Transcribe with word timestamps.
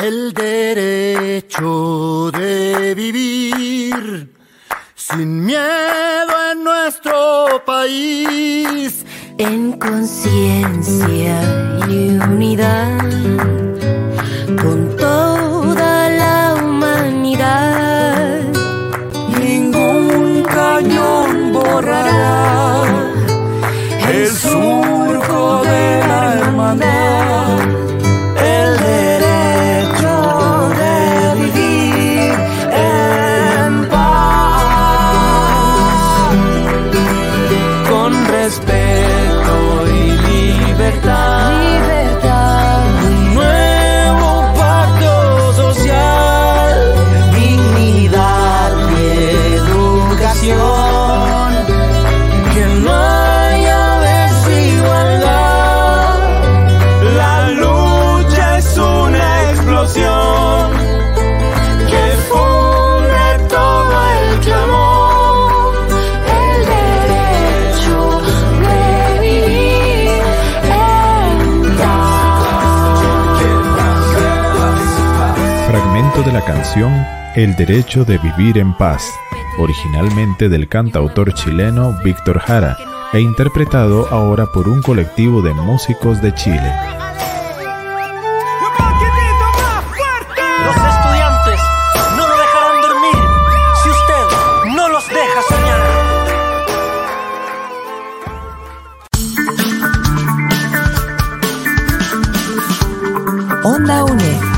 El 0.00 0.32
derecho 0.32 2.30
de 2.30 2.94
vivir 2.94 4.32
sin 4.94 5.44
miedo 5.44 6.34
en 6.52 6.62
nuestro 6.62 7.62
país. 7.66 9.04
En 9.38 9.72
conciencia 9.72 11.40
y 11.88 12.16
unidad 12.16 12.98
con 14.62 14.96
toda 14.96 16.10
la 16.10 16.54
humanidad. 16.54 18.42
Ningún 19.36 20.44
cañón 20.44 21.52
borrará 21.52 22.84
el 24.08 24.30
surco 24.30 25.62
de 25.64 26.00
la 26.06 26.34
hermandad. 26.34 27.17
El 77.38 77.54
derecho 77.54 78.04
de 78.04 78.18
vivir 78.18 78.58
en 78.58 78.76
paz, 78.76 79.00
originalmente 79.58 80.48
del 80.48 80.68
cantautor 80.68 81.32
chileno 81.34 81.96
Víctor 82.02 82.40
Jara 82.40 82.76
e 83.12 83.20
interpretado 83.20 84.08
ahora 84.10 84.46
por 84.46 84.68
un 84.68 84.82
colectivo 84.82 85.40
de 85.40 85.54
músicos 85.54 86.20
de 86.20 86.34
Chile. 86.34 86.72
Los 90.64 90.74
estudiantes 90.74 91.60
no 92.16 92.26
lo 92.26 92.36
dejarán 92.38 92.82
dormir 92.82 93.14
si 93.84 93.88
usted 93.88 94.24
no 94.74 94.88
los 94.88 95.08
deja 95.08 95.42
soñar. 95.48 95.80
Onda 103.62 104.02
UNED. 104.02 104.57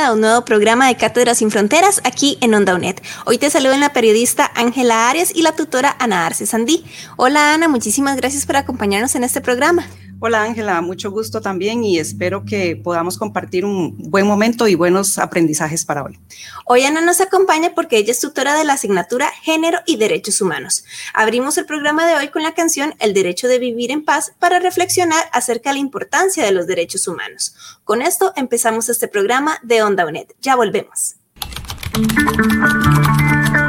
A 0.00 0.12
un 0.14 0.22
nuevo 0.22 0.46
programa 0.46 0.88
de 0.88 0.96
Cátedras 0.96 1.38
sin 1.38 1.50
Fronteras 1.50 2.00
aquí 2.04 2.38
en 2.40 2.54
Onda 2.54 2.74
UNED. 2.74 2.96
Hoy 3.26 3.36
te 3.36 3.50
saludan 3.50 3.80
la 3.80 3.92
periodista 3.92 4.50
Ángela 4.54 5.10
Arias 5.10 5.30
y 5.34 5.42
la 5.42 5.52
tutora 5.52 5.94
Ana 5.98 6.24
Arce 6.24 6.46
Sandí. 6.46 6.86
Hola 7.16 7.52
Ana, 7.52 7.68
muchísimas 7.68 8.16
gracias 8.16 8.46
por 8.46 8.56
acompañarnos 8.56 9.14
en 9.14 9.24
este 9.24 9.42
programa. 9.42 9.86
Hola 10.22 10.42
Ángela, 10.42 10.82
mucho 10.82 11.10
gusto 11.10 11.40
también 11.40 11.82
y 11.82 11.98
espero 11.98 12.44
que 12.44 12.76
podamos 12.76 13.16
compartir 13.16 13.64
un 13.64 13.96
buen 13.96 14.26
momento 14.26 14.68
y 14.68 14.74
buenos 14.74 15.16
aprendizajes 15.16 15.86
para 15.86 16.02
hoy. 16.02 16.20
Hoy 16.66 16.82
Ana 16.84 17.00
nos 17.00 17.22
acompaña 17.22 17.72
porque 17.74 17.96
ella 17.96 18.12
es 18.12 18.20
tutora 18.20 18.54
de 18.54 18.64
la 18.64 18.74
asignatura 18.74 19.30
Género 19.40 19.78
y 19.86 19.96
Derechos 19.96 20.42
Humanos. 20.42 20.84
Abrimos 21.14 21.56
el 21.56 21.64
programa 21.64 22.06
de 22.06 22.16
hoy 22.16 22.28
con 22.28 22.42
la 22.42 22.52
canción 22.52 22.94
El 22.98 23.14
Derecho 23.14 23.48
de 23.48 23.58
Vivir 23.58 23.90
en 23.90 24.04
Paz 24.04 24.34
para 24.38 24.58
reflexionar 24.58 25.24
acerca 25.32 25.70
de 25.70 25.76
la 25.76 25.80
importancia 25.80 26.44
de 26.44 26.52
los 26.52 26.66
derechos 26.66 27.08
humanos. 27.08 27.54
Con 27.84 28.02
esto 28.02 28.34
empezamos 28.36 28.90
este 28.90 29.08
programa 29.08 29.58
de 29.62 29.82
Onda 29.82 30.04
UNED. 30.04 30.26
Ya 30.42 30.54
volvemos. 30.54 31.16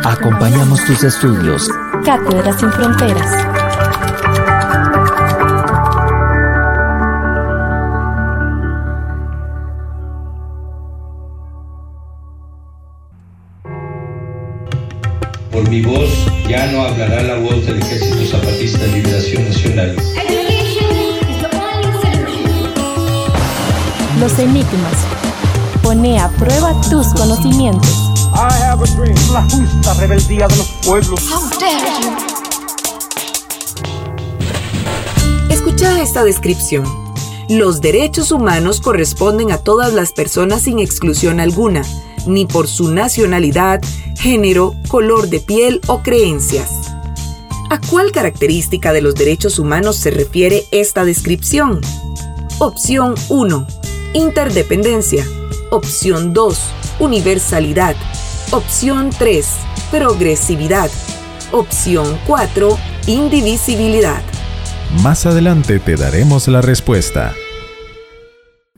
Acompañamos 0.03 0.83
tus 0.83 1.01
estudios. 1.01 1.69
Cátedras 2.03 2.59
sin 2.59 2.71
Fronteras. 2.73 3.60
Por 15.61 15.69
mi 15.69 15.81
voz 15.83 16.09
ya 16.49 16.71
no 16.71 16.81
hablará 16.81 17.21
la 17.21 17.35
voz 17.37 17.63
del 17.67 17.77
Ejército 17.83 18.25
Zapatista 18.25 18.79
de 18.79 18.87
Liberación 18.93 19.47
Nacional. 19.47 19.95
Los 24.19 24.39
enigmas. 24.39 24.95
Pone 25.83 26.19
a 26.19 26.29
prueba 26.29 26.81
tus 26.89 27.13
conocimientos. 27.13 27.91
La 29.31 29.43
justa 29.43 29.93
rebeldía 29.99 30.47
de 30.47 30.57
los 30.57 30.67
pueblos. 30.83 31.19
Escucha 35.47 36.01
esta 36.01 36.23
descripción. 36.23 36.85
Los 37.49 37.81
derechos 37.81 38.31
humanos 38.31 38.81
corresponden 38.81 39.51
a 39.51 39.59
todas 39.59 39.93
las 39.93 40.11
personas 40.11 40.63
sin 40.63 40.79
exclusión 40.79 41.39
alguna, 41.39 41.83
ni 42.25 42.47
por 42.47 42.67
su 42.67 42.91
nacionalidad, 42.91 43.79
género, 44.21 44.75
color 44.87 45.29
de 45.29 45.39
piel 45.39 45.81
o 45.87 46.03
creencias. 46.03 46.69
¿A 47.71 47.81
cuál 47.89 48.11
característica 48.11 48.93
de 48.93 49.01
los 49.01 49.15
derechos 49.15 49.57
humanos 49.57 49.95
se 49.95 50.11
refiere 50.11 50.65
esta 50.71 51.05
descripción? 51.05 51.81
Opción 52.59 53.15
1. 53.29 53.67
Interdependencia. 54.13 55.25
Opción 55.71 56.33
2. 56.33 56.59
Universalidad. 56.99 57.95
Opción 58.51 59.09
3. 59.17 59.47
Progresividad. 59.89 60.91
Opción 61.51 62.19
4. 62.27 62.77
Indivisibilidad. 63.07 64.21
Más 65.01 65.25
adelante 65.25 65.79
te 65.79 65.95
daremos 65.95 66.47
la 66.47 66.61
respuesta. 66.61 67.33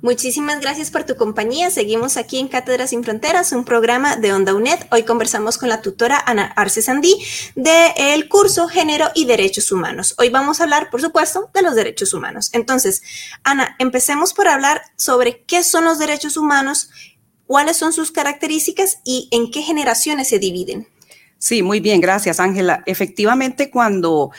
Muchísimas 0.03 0.59
gracias 0.59 0.91
por 0.91 1.05
tu 1.05 1.15
compañía. 1.15 1.71
Seguimos 1.71 2.17
aquí 2.17 2.37
en 2.37 2.49
Cátedras 2.49 2.89
sin 2.89 3.05
Fronteras, 3.05 3.53
un 3.53 3.63
programa 3.63 4.17
de 4.17 4.33
Onda 4.33 4.53
UNED. 4.53 4.79
Hoy 4.91 5.03
conversamos 5.03 5.57
con 5.57 5.69
la 5.69 5.81
tutora 5.81 6.21
Ana 6.25 6.43
Arce 6.57 6.81
Sandí 6.81 7.15
del 7.55 8.27
curso 8.27 8.67
Género 8.67 9.11
y 9.15 9.23
Derechos 9.23 9.71
Humanos. 9.71 10.13
Hoy 10.17 10.27
vamos 10.27 10.59
a 10.59 10.63
hablar, 10.63 10.89
por 10.89 10.99
supuesto, 10.99 11.49
de 11.53 11.61
los 11.61 11.75
derechos 11.75 12.13
humanos. 12.13 12.49
Entonces, 12.51 13.01
Ana, 13.45 13.77
empecemos 13.79 14.33
por 14.33 14.49
hablar 14.49 14.81
sobre 14.97 15.45
qué 15.45 15.63
son 15.63 15.85
los 15.85 15.99
derechos 15.99 16.35
humanos, 16.35 16.89
cuáles 17.47 17.77
son 17.77 17.93
sus 17.93 18.11
características 18.11 18.97
y 19.05 19.29
en 19.31 19.51
qué 19.51 19.61
generaciones 19.61 20.27
se 20.27 20.37
dividen. 20.37 20.85
Sí, 21.37 21.63
muy 21.63 21.79
bien, 21.79 22.01
gracias 22.01 22.41
Ángela. 22.41 22.83
Efectivamente, 22.87 23.71
cuando 23.71 24.31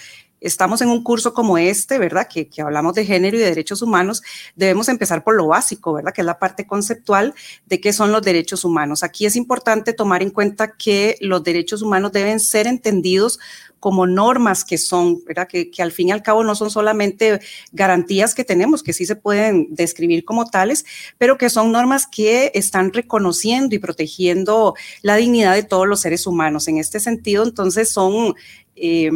estamos 0.45 0.83
en 0.83 0.89
un 0.89 1.03
curso 1.03 1.33
como 1.33 1.59
este, 1.59 1.99
¿verdad? 1.99 2.29
Que, 2.29 2.49
que, 2.49 2.63
hablamos 2.63 2.95
de 2.95 3.05
género 3.05 3.37
y 3.37 3.41
de 3.41 3.47
derechos 3.47 3.83
humanos, 3.83 4.23
debemos 4.55 4.89
empezar 4.89 5.25
por 5.25 5.35
lo 5.35 5.49
básico, 5.49 5.95
¿verdad? 5.95 6.13
Que 6.13 6.21
es 6.21 6.27
la 6.27 6.39
parte 6.39 6.67
conceptual 6.67 7.35
de 7.67 7.81
qué 7.81 7.93
son 7.93 8.13
los 8.13 8.23
derechos 8.23 8.65
humanos. 8.65 9.03
Aquí 9.03 9.27
es 9.27 9.37
importante 9.37 9.95
tomar 9.95 10.23
en 10.23 10.31
cuenta 10.31 10.77
que 10.77 11.17
los 11.21 11.43
derechos 11.43 11.83
humanos 11.83 12.13
deben 12.13 12.41
ser 12.41 12.67
entendidos 12.67 13.39
como 13.81 14.07
normas 14.07 14.65
que 14.65 14.79
son, 14.79 15.23
¿verdad? 15.25 15.49
Que, 15.49 15.71
que, 15.71 15.83
al 15.83 15.93
fin 15.93 16.09
y 16.09 16.13
al 16.13 16.23
cabo 16.23 16.45
no 16.45 16.55
son 16.55 16.71
solamente 16.71 17.41
garantías 17.73 18.35
que 18.35 18.45
tenemos, 18.45 18.83
que 18.83 18.93
sí 18.93 19.05
se 19.05 19.17
pueden 19.17 19.75
describir 19.75 20.25
como 20.25 20.47
tales, 20.47 20.85
pero 21.19 21.37
que 21.37 21.51
son 21.51 21.73
normas 21.73 22.07
que 22.07 22.51
están 22.55 22.93
reconociendo 22.93 23.75
y 23.75 23.79
protegiendo 23.79 24.75
la 25.03 25.17
dignidad 25.17 25.55
de 25.55 25.65
todos 25.65 25.87
los 25.87 26.01
seres 26.01 26.27
humanos. 26.27 26.69
En 26.69 26.79
este 26.79 27.01
sentido, 27.01 27.45
entonces 27.45 27.91
son... 27.91 28.35
Eh, 28.77 29.11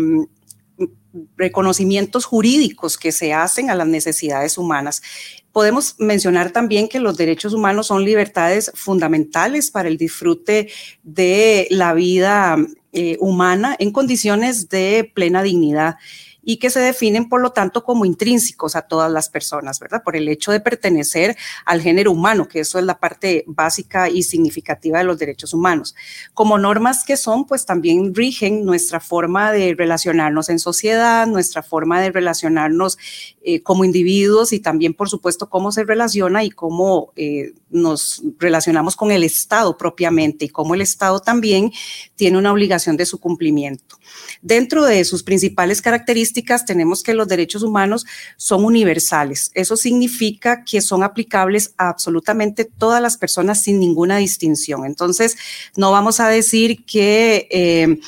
reconocimientos 1.37 2.25
jurídicos 2.25 2.97
que 2.99 3.13
se 3.13 3.33
hacen 3.33 3.71
a 3.71 3.75
las 3.75 3.87
necesidades 3.87 4.59
humanas. 4.59 5.03
Podemos 5.53 5.97
mencionar 5.99 6.51
también 6.51 6.89
que 6.89 7.01
los 7.01 7.17
derechos 7.17 7.53
humanos 7.53 7.89
son 7.89 8.05
libertades 8.05 8.71
fundamentales 8.75 9.71
para 9.71 9.89
el 9.89 9.97
disfrute 9.97 10.71
de 11.03 11.67
la 11.71 11.95
vida 11.95 12.57
eh, 12.93 13.17
humana 13.21 13.77
en 13.79 13.93
condiciones 13.93 14.69
de 14.69 15.11
plena 15.15 15.43
dignidad 15.43 15.97
y 16.51 16.57
que 16.57 16.71
se 16.71 16.81
definen, 16.81 17.29
por 17.29 17.43
lo 17.43 17.51
tanto, 17.51 17.85
como 17.85 18.07
intrínsecos 18.07 18.75
a 18.75 18.81
todas 18.81 19.13
las 19.13 19.29
personas, 19.29 19.79
¿verdad? 19.81 20.03
Por 20.03 20.17
el 20.17 20.27
hecho 20.31 20.51
de 20.51 20.61
pertenecer 20.61 21.37
al 21.67 21.83
género 21.83 22.11
humano, 22.11 22.49
que 22.49 22.61
eso 22.61 22.79
es 22.79 22.87
la 22.87 22.99
parte 22.99 23.45
básica 23.47 24.09
y 24.09 24.23
significativa 24.23 24.97
de 24.97 25.05
los 25.05 25.19
derechos 25.19 25.53
humanos. 25.53 25.95
Como 26.33 26.57
normas 26.57 27.05
que 27.05 27.19
son, 27.19 27.45
pues 27.45 27.67
también 27.67 28.15
rigen 28.15 28.65
nuestra 28.65 28.99
forma 28.99 29.53
de 29.53 29.75
relacionarnos 29.75 30.49
en 30.49 30.59
sociedad, 30.59 31.27
nuestra 31.27 31.63
forma 31.63 32.01
de 32.01 32.13
relacionarnos 32.13 32.97
eh, 33.43 33.63
como 33.63 33.85
individuos 33.85 34.55
y 34.55 34.59
también, 34.59 34.95
por 34.95 35.11
supuesto, 35.11 35.51
cómo 35.51 35.71
se 35.71 35.85
relaciona 35.85 36.45
y 36.45 36.51
cómo 36.51 37.13
eh, 37.17 37.53
nos 37.69 38.23
relacionamos 38.39 38.97
con 38.97 39.11
el 39.11 39.23
Estado 39.23 39.77
propiamente 39.77 40.47
y 40.47 40.49
cómo 40.49 40.75
el 40.75 40.81
Estado 40.81 41.21
también 41.21 41.73
tiene 42.17 42.39
una 42.39 42.53
obligación 42.53 42.97
de 42.97 43.05
su 43.05 43.19
cumplimiento. 43.21 43.98
Dentro 44.43 44.85
de 44.85 45.05
sus 45.05 45.23
principales 45.23 45.83
características 45.83 46.65
tenemos 46.65 47.03
que 47.03 47.15
los 47.15 47.29
derechos 47.29 47.63
humanos 47.63 48.07
son 48.37 48.65
universales. 48.65 49.51
Eso 49.55 49.77
significa 49.77 50.65
que 50.65 50.81
son 50.81 51.03
aplicables 51.03 51.75
a 51.77 51.89
absolutamente 51.89 52.65
todas 52.65 53.03
las 53.03 53.17
personas 53.17 53.63
sin 53.63 53.81
ninguna 53.81 54.19
distinción. 54.19 54.85
Entonces, 54.85 55.37
no 55.77 55.93
vamos 55.93 56.21
a 56.21 56.29
decir 56.29 56.85
que... 56.85 57.49
Eh, 57.51 58.01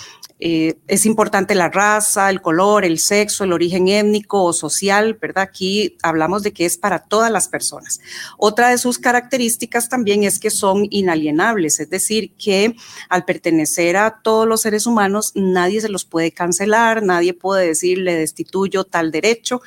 eh, 0.42 0.78
es 0.88 1.04
importante 1.04 1.54
la 1.54 1.68
raza, 1.68 2.30
el 2.30 2.40
color, 2.40 2.86
el 2.86 2.98
sexo, 2.98 3.44
el 3.44 3.52
origen 3.52 3.88
étnico 3.88 4.42
o 4.42 4.54
social, 4.54 5.14
¿verdad? 5.20 5.44
Aquí 5.44 5.98
hablamos 6.02 6.42
de 6.42 6.52
que 6.52 6.64
es 6.64 6.78
para 6.78 7.00
todas 7.00 7.30
las 7.30 7.48
personas. 7.48 8.00
Otra 8.38 8.70
de 8.70 8.78
sus 8.78 8.98
características 8.98 9.90
también 9.90 10.24
es 10.24 10.38
que 10.38 10.50
son 10.50 10.86
inalienables, 10.88 11.78
es 11.78 11.90
decir, 11.90 12.32
que 12.36 12.74
al 13.10 13.26
pertenecer 13.26 13.98
a 13.98 14.22
todos 14.22 14.48
los 14.48 14.62
seres 14.62 14.86
humanos, 14.86 15.32
nadie 15.34 15.82
se 15.82 15.90
los 15.90 16.06
puede 16.06 16.32
cancelar, 16.32 17.02
nadie 17.02 17.34
puede 17.34 17.66
decir 17.66 17.98
le 17.98 18.14
destituyo 18.14 18.84
tal 18.84 19.10
derecho. 19.10 19.60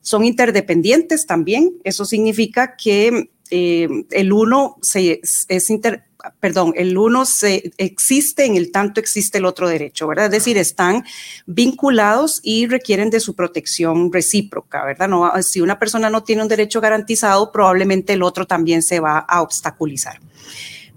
Son 0.00 0.24
interdependientes 0.24 1.26
también, 1.26 1.74
eso 1.84 2.06
significa 2.06 2.76
que 2.76 3.30
eh, 3.50 3.88
el 4.10 4.32
uno 4.32 4.78
se, 4.80 5.20
es 5.48 5.70
inter, 5.70 6.04
perdón, 6.40 6.72
el 6.76 6.96
uno 6.96 7.24
se 7.24 7.72
existe 7.76 8.44
en 8.44 8.56
el 8.56 8.70
tanto 8.70 9.00
existe 9.00 9.38
el 9.38 9.44
otro 9.44 9.68
derecho, 9.68 10.06
¿verdad? 10.06 10.26
Es 10.26 10.32
decir, 10.32 10.58
están 10.58 11.04
vinculados 11.46 12.40
y 12.42 12.66
requieren 12.66 13.10
de 13.10 13.20
su 13.20 13.34
protección 13.34 14.12
recíproca, 14.12 14.84
¿verdad? 14.84 15.08
No, 15.08 15.30
si 15.42 15.60
una 15.60 15.78
persona 15.78 16.10
no 16.10 16.22
tiene 16.22 16.42
un 16.42 16.48
derecho 16.48 16.80
garantizado, 16.80 17.52
probablemente 17.52 18.12
el 18.12 18.22
otro 18.22 18.46
también 18.46 18.82
se 18.82 19.00
va 19.00 19.18
a 19.18 19.42
obstaculizar. 19.42 20.20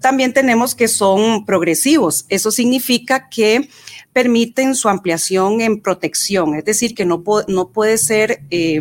También 0.00 0.32
tenemos 0.32 0.74
que 0.74 0.88
son 0.88 1.44
progresivos. 1.44 2.24
Eso 2.28 2.50
significa 2.50 3.28
que 3.28 3.68
permiten 4.12 4.74
su 4.74 4.88
ampliación 4.88 5.60
en 5.60 5.80
protección, 5.80 6.54
es 6.54 6.64
decir, 6.64 6.94
que 6.94 7.04
no, 7.04 7.22
no 7.48 7.68
puede 7.68 7.98
ser... 7.98 8.42
Eh, 8.50 8.80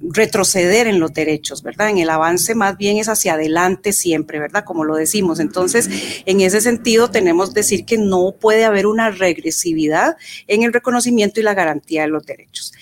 retroceder 0.00 0.86
en 0.86 1.00
los 1.00 1.12
derechos, 1.12 1.62
¿verdad? 1.62 1.90
En 1.90 1.98
el 1.98 2.10
avance 2.10 2.54
más 2.54 2.76
bien 2.76 2.98
es 2.98 3.08
hacia 3.08 3.34
adelante 3.34 3.92
siempre, 3.92 4.38
¿verdad? 4.38 4.64
Como 4.64 4.84
lo 4.84 4.96
decimos. 4.96 5.40
Entonces, 5.40 5.88
en 6.26 6.40
ese 6.40 6.60
sentido, 6.60 7.10
tenemos 7.10 7.50
que 7.50 7.60
decir 7.60 7.84
que 7.84 7.98
no 7.98 8.34
puede 8.38 8.64
haber 8.64 8.86
una 8.86 9.10
regresividad 9.10 10.16
en 10.46 10.62
el 10.62 10.72
reconocimiento 10.72 11.40
y 11.40 11.42
la 11.42 11.54
garantía 11.54 12.02
de 12.02 12.08
los 12.08 12.24
derechos. 12.24 12.72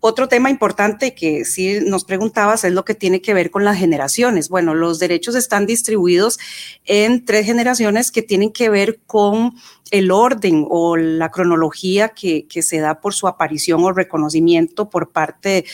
Otro 0.00 0.28
tema 0.28 0.48
importante 0.48 1.12
que 1.12 1.44
sí 1.44 1.80
nos 1.84 2.04
preguntabas 2.04 2.62
es 2.62 2.72
lo 2.72 2.84
que 2.84 2.94
tiene 2.94 3.20
que 3.20 3.34
ver 3.34 3.50
con 3.50 3.64
las 3.64 3.76
generaciones. 3.76 4.48
Bueno, 4.48 4.72
los 4.72 5.00
derechos 5.00 5.34
están 5.34 5.66
distribuidos 5.66 6.38
en 6.84 7.24
tres 7.24 7.46
generaciones 7.46 8.12
que 8.12 8.22
tienen 8.22 8.52
que 8.52 8.70
ver 8.70 9.00
con 9.06 9.54
el 9.90 10.10
orden 10.10 10.66
o 10.68 10.96
la 10.96 11.30
cronología 11.30 12.10
que, 12.10 12.46
que, 12.46 12.62
se 12.62 12.78
da 12.78 13.00
por 13.00 13.14
su 13.14 13.26
aparición 13.26 13.84
o 13.84 13.92
reconocimiento 13.92 14.90
por 14.90 15.10
parte 15.10 15.64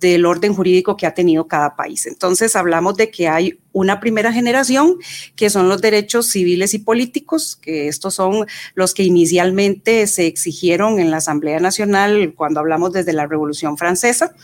del 0.00 0.26
orden 0.26 0.54
jurídico 0.54 0.96
que 0.96 1.06
ha 1.06 1.14
tenido 1.14 1.48
cada 1.48 1.76
país. 1.76 2.06
Entonces, 2.06 2.56
hablamos 2.56 2.96
de 2.96 3.10
que 3.10 3.28
hay 3.28 3.58
una 3.72 4.00
primera 4.00 4.32
generación, 4.32 4.96
que 5.34 5.50
son 5.50 5.68
los 5.68 5.80
derechos 5.80 6.28
civiles 6.28 6.74
y 6.74 6.78
políticos, 6.78 7.56
que 7.56 7.88
estos 7.88 8.14
son 8.14 8.46
los 8.74 8.94
que 8.94 9.02
inicialmente 9.02 10.06
se 10.06 10.26
exigieron 10.26 11.00
en 11.00 11.10
la 11.10 11.18
Asamblea 11.18 11.58
Nacional 11.58 12.34
cuando 12.36 12.60
hablamos 12.60 12.92
desde 12.92 13.12
la 13.12 13.26
Revolución 13.26 13.76
Francesa. 13.78 14.34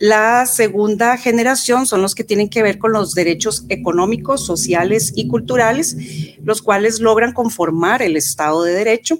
La 0.00 0.46
segunda 0.46 1.18
generación 1.18 1.84
son 1.84 2.00
los 2.00 2.14
que 2.14 2.24
tienen 2.24 2.48
que 2.48 2.62
ver 2.62 2.78
con 2.78 2.90
los 2.90 3.12
derechos 3.12 3.66
económicos, 3.68 4.46
sociales 4.46 5.12
y 5.14 5.28
culturales, 5.28 5.94
los 6.42 6.62
cuales 6.62 7.00
logran 7.00 7.34
conformar 7.34 8.00
el 8.00 8.16
Estado 8.16 8.62
de 8.62 8.72
Derecho. 8.72 9.18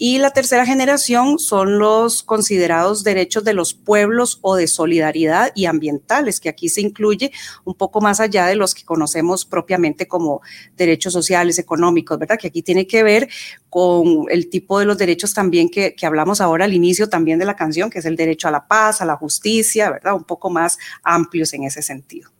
Y 0.00 0.18
la 0.18 0.30
tercera 0.30 0.64
generación 0.64 1.40
son 1.40 1.80
los 1.80 2.22
considerados 2.22 3.02
derechos 3.02 3.42
de 3.42 3.52
los 3.52 3.74
pueblos 3.74 4.38
o 4.42 4.54
de 4.54 4.68
solidaridad 4.68 5.50
y 5.56 5.66
ambientales, 5.66 6.38
que 6.38 6.48
aquí 6.48 6.68
se 6.68 6.80
incluye 6.80 7.32
un 7.64 7.74
poco 7.74 8.00
más 8.00 8.20
allá 8.20 8.46
de 8.46 8.54
los 8.54 8.74
que 8.76 8.84
conocemos 8.84 9.44
propiamente 9.44 10.06
como 10.06 10.40
derechos 10.76 11.12
sociales, 11.12 11.58
económicos, 11.58 12.16
¿verdad? 12.16 12.38
Que 12.38 12.46
aquí 12.46 12.62
tiene 12.62 12.86
que 12.86 13.02
ver 13.02 13.28
con 13.68 14.26
el 14.30 14.48
tipo 14.48 14.78
de 14.78 14.86
los 14.86 14.96
derechos 14.96 15.34
también 15.34 15.68
que, 15.68 15.96
que 15.96 16.06
hablamos 16.06 16.40
ahora 16.40 16.66
al 16.66 16.74
inicio 16.74 17.08
también 17.08 17.40
de 17.40 17.44
la 17.44 17.56
canción, 17.56 17.90
que 17.90 17.98
es 17.98 18.04
el 18.04 18.14
derecho 18.14 18.46
a 18.46 18.52
la 18.52 18.68
paz, 18.68 19.00
a 19.00 19.04
la 19.04 19.16
justicia, 19.16 19.90
¿verdad? 19.90 20.14
Un 20.14 20.24
poco 20.24 20.48
más 20.48 20.78
amplios 21.02 21.52
en 21.54 21.64
ese 21.64 21.82
sentido. 21.82 22.30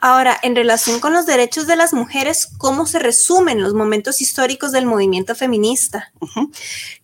Ahora, 0.00 0.38
en 0.42 0.54
relación 0.54 1.00
con 1.00 1.12
los 1.12 1.26
derechos 1.26 1.66
de 1.66 1.74
las 1.74 1.92
mujeres, 1.92 2.48
¿cómo 2.56 2.86
se 2.86 3.00
resumen 3.00 3.60
los 3.60 3.74
momentos 3.74 4.20
históricos 4.20 4.70
del 4.70 4.86
movimiento 4.86 5.34
feminista? 5.34 6.12
Uh 6.20 6.26
-huh. 6.26 6.50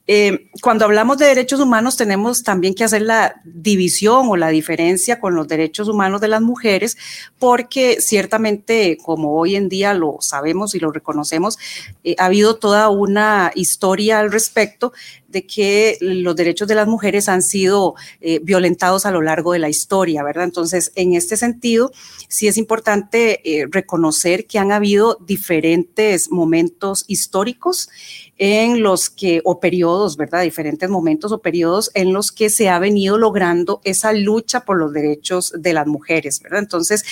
Eh, 0.06 0.51
cuando 0.61 0.85
hablamos 0.85 1.17
de 1.17 1.27
derechos 1.27 1.61
humanos 1.61 1.97
tenemos 1.97 2.43
también 2.43 2.75
que 2.75 2.85
hacer 2.85 3.03
la 3.03 3.41
división 3.45 4.29
o 4.29 4.37
la 4.37 4.49
diferencia 4.49 5.19
con 5.19 5.35
los 5.35 5.49
derechos 5.49 5.89
humanos 5.89 6.21
de 6.21 6.29
las 6.29 6.43
mujeres, 6.43 6.99
porque 7.39 7.99
ciertamente, 8.01 8.99
como 9.03 9.35
hoy 9.35 9.56
en 9.56 9.71
día 9.71 9.95
lo 9.95 10.19
sabemos 10.21 10.75
y 10.75 10.81
lo 10.81 10.93
reconocemos, 10.93 11.59
eh, 12.03 12.17
ha 12.19 12.27
habido 12.27 12.56
toda 12.56 12.91
una 12.91 13.51
historia 13.55 14.19
al 14.19 14.31
respecto 14.31 14.93
de 15.35 15.47
que 15.47 15.99
los 16.01 16.37
derechos 16.37 16.69
de 16.69 16.77
las 16.77 16.87
mujeres 16.87 17.29
han 17.29 17.43
sido 17.43 17.95
eh, 18.21 18.39
violentados 18.43 19.05
a 19.05 19.11
lo 19.11 19.21
largo 19.21 19.53
de 19.53 19.59
la 19.59 19.69
historia, 19.69 20.23
¿verdad? 20.23 20.45
Entonces, 20.45 20.93
en 20.95 21.12
este 21.12 21.37
sentido, 21.37 21.93
sí 22.29 22.47
es 22.47 22.57
importante 22.57 23.41
eh, 23.45 23.67
reconocer 23.69 24.47
que 24.47 24.59
han 24.59 24.71
habido 24.71 25.19
diferentes 25.26 26.31
momentos 26.31 27.05
históricos 27.09 27.90
en 28.38 28.83
los 28.83 29.11
que, 29.11 29.43
o 29.45 29.61
periodos, 29.61 29.94
¿verdad? 30.17 30.43
Diferentes 30.43 30.89
momentos 30.89 31.33
o 31.33 31.39
periodos 31.39 31.91
en 31.95 32.13
los 32.13 32.33
que 32.33 32.51
se 32.51 32.69
ha 32.69 32.79
venido 32.79 33.19
logrando 33.19 33.81
esa 33.85 34.13
lucha 34.13 34.65
por 34.65 34.79
los 34.79 34.93
derechos 34.93 35.53
de 35.57 35.73
las 35.73 35.87
mujeres, 35.87 36.41
¿verdad? 36.41 36.61
Entonces, 36.61 37.05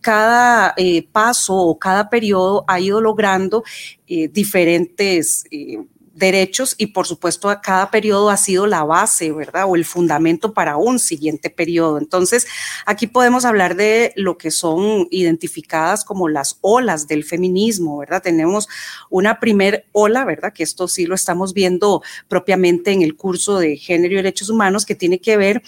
cada 0.00 0.74
eh, 0.76 1.06
paso 1.12 1.54
o 1.54 1.78
cada 1.78 2.08
periodo 2.08 2.64
ha 2.66 2.80
ido 2.80 3.00
logrando 3.00 3.62
eh, 4.06 4.28
diferentes 4.28 5.44
eh, 5.50 5.78
derechos 6.14 6.74
y 6.76 6.88
por 6.88 7.06
supuesto 7.06 7.48
a 7.48 7.60
cada 7.60 7.90
periodo 7.90 8.30
ha 8.30 8.36
sido 8.36 8.66
la 8.66 8.84
base, 8.84 9.32
¿verdad? 9.32 9.64
O 9.68 9.76
el 9.76 9.84
fundamento 9.84 10.52
para 10.52 10.76
un 10.76 10.98
siguiente 10.98 11.50
periodo. 11.50 11.98
Entonces, 11.98 12.46
aquí 12.86 13.06
podemos 13.06 13.44
hablar 13.44 13.76
de 13.76 14.12
lo 14.16 14.36
que 14.36 14.50
son 14.50 15.06
identificadas 15.10 16.04
como 16.04 16.28
las 16.28 16.58
olas 16.60 17.06
del 17.06 17.24
feminismo, 17.24 17.98
¿verdad? 17.98 18.22
Tenemos 18.22 18.68
una 19.08 19.40
primer 19.40 19.86
ola, 19.92 20.24
¿verdad? 20.24 20.52
Que 20.52 20.62
esto 20.62 20.88
sí 20.88 21.06
lo 21.06 21.14
estamos 21.14 21.54
viendo 21.54 22.02
propiamente 22.28 22.92
en 22.92 23.02
el 23.02 23.16
curso 23.16 23.58
de 23.58 23.76
género 23.76 24.14
y 24.14 24.16
derechos 24.16 24.50
humanos 24.50 24.86
que 24.86 24.94
tiene 24.94 25.20
que 25.20 25.36
ver 25.36 25.62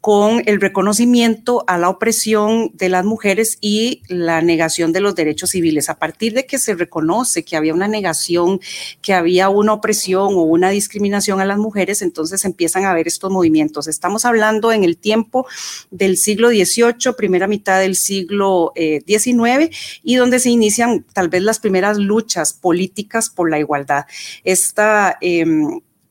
con 0.00 0.42
el 0.46 0.60
reconocimiento 0.60 1.64
a 1.66 1.76
la 1.78 1.88
opresión 1.88 2.70
de 2.74 2.88
las 2.88 3.04
mujeres 3.04 3.58
y 3.60 4.02
la 4.08 4.40
negación 4.40 4.92
de 4.92 5.00
los 5.00 5.14
derechos 5.14 5.50
civiles. 5.50 5.88
A 5.88 5.98
partir 5.98 6.34
de 6.34 6.46
que 6.46 6.58
se 6.58 6.74
reconoce 6.74 7.44
que 7.44 7.56
había 7.56 7.74
una 7.74 7.88
negación, 7.88 8.60
que 9.00 9.12
había 9.12 9.48
una 9.48 9.72
opresión 9.72 10.34
o 10.34 10.42
una 10.42 10.70
discriminación 10.70 11.40
a 11.40 11.44
las 11.44 11.58
mujeres, 11.58 12.02
entonces 12.02 12.44
empiezan 12.44 12.84
a 12.84 12.90
haber 12.90 13.08
estos 13.08 13.30
movimientos. 13.30 13.88
Estamos 13.88 14.24
hablando 14.24 14.72
en 14.72 14.84
el 14.84 14.96
tiempo 14.96 15.46
del 15.90 16.16
siglo 16.16 16.50
XVIII, 16.50 17.14
primera 17.16 17.48
mitad 17.48 17.80
del 17.80 17.96
siglo 17.96 18.72
XIX, 18.76 19.46
eh, 19.46 19.70
y 20.02 20.16
donde 20.16 20.38
se 20.38 20.50
inician 20.50 21.04
tal 21.12 21.28
vez 21.28 21.42
las 21.42 21.58
primeras 21.58 21.98
luchas 21.98 22.52
políticas 22.52 23.30
por 23.30 23.50
la 23.50 23.58
igualdad. 23.58 24.04
Esta... 24.44 25.18
Eh, 25.20 25.44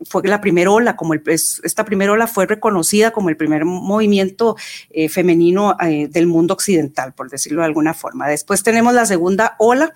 fue 0.08 0.28
la 0.28 0.42
primera 0.42 0.72
ola, 0.72 0.96
como 0.96 1.14
el, 1.14 1.22
esta 1.26 1.86
primera 1.86 2.12
ola 2.12 2.28
fue 2.28 2.46
reconocida 2.46 3.12
como 3.12 3.30
el 3.30 3.38
primer 3.38 3.66
movimiento 3.66 4.56
eh, 4.90 5.10
femenino 5.10 5.76
eh, 5.82 6.08
del 6.08 6.28
mundo 6.28 6.54
occidental, 6.54 7.14
por 7.14 7.30
decirlo 7.30 7.62
de 7.62 7.68
alguna 7.68 7.94
forma. 7.94 8.28
Después 8.28 8.64
tenemos 8.64 8.94
la 8.94 9.06
segunda 9.06 9.56
ola, 9.60 9.94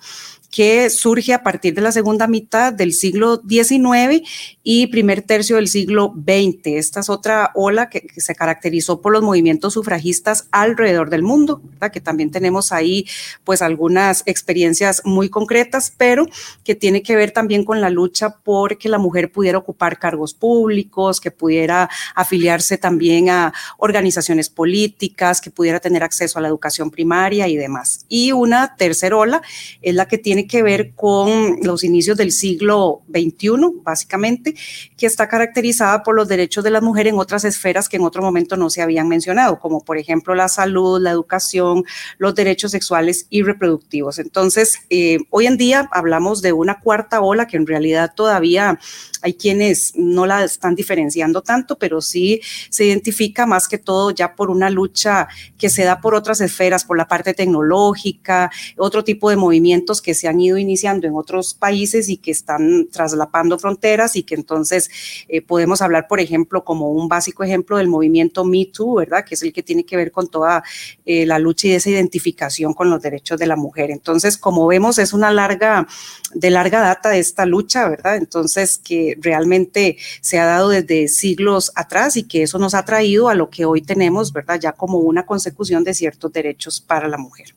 que 0.50 0.90
surge 0.90 1.34
a 1.34 1.42
partir 1.42 1.74
de 1.74 1.80
la 1.82 1.92
segunda 1.92 2.26
mitad 2.26 2.72
del 2.72 2.92
siglo 2.92 3.42
XIX 3.48 4.26
y 4.62 4.86
primer 4.88 5.22
tercio 5.22 5.56
del 5.56 5.68
siglo 5.68 6.14
XX. 6.16 6.66
Esta 6.66 7.00
es 7.00 7.10
otra 7.10 7.50
ola 7.54 7.88
que, 7.88 8.06
se 8.16 8.34
caracterizó 8.34 9.00
por 9.00 9.12
los 9.12 9.22
movimientos 9.22 9.74
sufragistas 9.74 10.48
alrededor 10.50 11.10
del 11.10 11.22
mundo, 11.22 11.60
que 11.92 12.00
también 12.00 12.30
tenemos 12.30 12.72
ahí 12.72 13.06
pues 13.44 13.62
algunas 13.62 14.22
experiencias 14.26 15.02
muy 15.04 15.28
concretas, 15.28 15.92
pero 15.96 16.26
que 16.64 16.74
tiene 16.74 17.02
que 17.02 17.16
ver 17.16 17.30
también 17.30 17.64
con 17.64 17.80
la 17.80 17.90
lucha 17.90 18.30
por 18.30 18.78
que 18.78 18.88
la 18.88 18.98
mujer 18.98 19.30
pudiera 19.30 19.58
ocupar 19.58 19.98
cargos 19.98 20.34
públicos, 20.34 21.20
que 21.20 21.30
pudiera 21.30 21.88
afiliarse 22.14 22.78
también 22.78 23.30
a 23.30 23.52
organizaciones 23.78 24.48
políticas, 24.50 25.40
que 25.40 25.50
pudiera 25.50 25.80
tener 25.80 26.02
acceso 26.02 26.38
a 26.38 26.42
la 26.42 26.48
educación 26.48 26.90
primaria 26.90 27.48
y 27.48 27.56
demás. 27.56 28.04
Y 28.08 28.32
una 28.32 28.76
tercera 28.76 29.16
ola 29.16 29.42
es 29.82 29.94
la 29.94 30.08
que 30.08 30.18
tiene 30.18 30.45
que 30.46 30.62
ver 30.62 30.92
con 30.94 31.58
los 31.62 31.84
inicios 31.84 32.16
del 32.16 32.32
siglo 32.32 33.02
XXI, 33.08 33.50
básicamente, 33.82 34.54
que 34.96 35.06
está 35.06 35.28
caracterizada 35.28 36.02
por 36.02 36.14
los 36.14 36.28
derechos 36.28 36.64
de 36.64 36.70
la 36.70 36.80
mujer 36.80 37.06
en 37.06 37.18
otras 37.18 37.44
esferas 37.44 37.88
que 37.88 37.96
en 37.96 38.04
otro 38.04 38.22
momento 38.22 38.56
no 38.56 38.70
se 38.70 38.82
habían 38.82 39.08
mencionado, 39.08 39.58
como 39.58 39.84
por 39.84 39.98
ejemplo 39.98 40.34
la 40.34 40.48
salud, 40.48 41.00
la 41.00 41.10
educación, 41.10 41.84
los 42.18 42.34
derechos 42.34 42.70
sexuales 42.70 43.26
y 43.30 43.42
reproductivos. 43.42 44.18
Entonces, 44.18 44.78
eh, 44.90 45.18
hoy 45.30 45.46
en 45.46 45.56
día 45.56 45.88
hablamos 45.92 46.42
de 46.42 46.52
una 46.52 46.80
cuarta 46.80 47.20
ola 47.20 47.46
que 47.46 47.56
en 47.56 47.66
realidad 47.66 48.12
todavía 48.14 48.78
hay 49.22 49.34
quienes 49.34 49.92
no 49.96 50.26
la 50.26 50.44
están 50.44 50.74
diferenciando 50.74 51.42
tanto, 51.42 51.78
pero 51.78 52.00
sí 52.00 52.40
se 52.70 52.84
identifica 52.84 53.46
más 53.46 53.68
que 53.68 53.78
todo 53.78 54.10
ya 54.10 54.34
por 54.34 54.50
una 54.50 54.70
lucha 54.70 55.28
que 55.58 55.68
se 55.68 55.84
da 55.84 56.00
por 56.00 56.14
otras 56.14 56.40
esferas, 56.40 56.84
por 56.84 56.96
la 56.96 57.08
parte 57.08 57.34
tecnológica, 57.34 58.50
otro 58.76 59.04
tipo 59.04 59.30
de 59.30 59.36
movimientos 59.36 60.00
que 60.02 60.14
se 60.14 60.25
han 60.26 60.40
ido 60.40 60.58
iniciando 60.58 61.06
en 61.06 61.14
otros 61.14 61.54
países 61.54 62.08
y 62.08 62.16
que 62.16 62.30
están 62.30 62.88
traslapando 62.90 63.58
fronteras 63.58 64.16
y 64.16 64.22
que 64.22 64.34
entonces 64.34 64.90
eh, 65.28 65.42
podemos 65.42 65.82
hablar, 65.82 66.06
por 66.08 66.20
ejemplo, 66.20 66.64
como 66.64 66.90
un 66.90 67.08
básico 67.08 67.44
ejemplo 67.44 67.76
del 67.78 67.88
movimiento 67.88 68.44
Me 68.44 68.66
Too, 68.66 68.94
¿verdad? 68.94 69.24
Que 69.24 69.34
es 69.34 69.42
el 69.42 69.52
que 69.52 69.62
tiene 69.62 69.84
que 69.84 69.96
ver 69.96 70.12
con 70.12 70.28
toda 70.28 70.62
eh, 71.04 71.26
la 71.26 71.38
lucha 71.38 71.68
y 71.68 71.72
esa 71.72 71.90
identificación 71.90 72.74
con 72.74 72.90
los 72.90 73.02
derechos 73.02 73.38
de 73.38 73.46
la 73.46 73.56
mujer. 73.56 73.90
Entonces, 73.90 74.38
como 74.38 74.66
vemos, 74.66 74.98
es 74.98 75.12
una 75.12 75.30
larga, 75.30 75.86
de 76.34 76.50
larga 76.50 76.80
data 76.80 77.16
esta 77.16 77.46
lucha, 77.46 77.88
¿verdad? 77.88 78.16
Entonces, 78.16 78.78
que 78.78 79.16
realmente 79.20 79.96
se 80.20 80.38
ha 80.38 80.46
dado 80.46 80.70
desde 80.70 81.08
siglos 81.08 81.72
atrás 81.74 82.16
y 82.16 82.24
que 82.24 82.42
eso 82.42 82.58
nos 82.58 82.74
ha 82.74 82.84
traído 82.84 83.28
a 83.28 83.34
lo 83.34 83.50
que 83.50 83.64
hoy 83.64 83.82
tenemos, 83.82 84.32
¿verdad? 84.32 84.58
Ya 84.60 84.72
como 84.72 84.98
una 84.98 85.26
consecución 85.26 85.84
de 85.84 85.94
ciertos 85.94 86.32
derechos 86.32 86.80
para 86.80 87.08
la 87.08 87.18
mujer. 87.18 87.54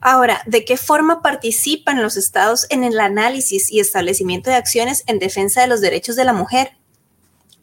Ahora, 0.00 0.42
¿de 0.46 0.64
qué 0.64 0.76
forma 0.76 1.22
participan 1.22 2.02
los 2.02 2.16
estados 2.16 2.66
en 2.70 2.84
el 2.84 3.00
análisis 3.00 3.70
y 3.70 3.80
establecimiento 3.80 4.50
de 4.50 4.56
acciones 4.56 5.02
en 5.06 5.18
defensa 5.18 5.60
de 5.60 5.66
los 5.66 5.80
derechos 5.80 6.16
de 6.16 6.24
la 6.24 6.32
mujer? 6.32 6.77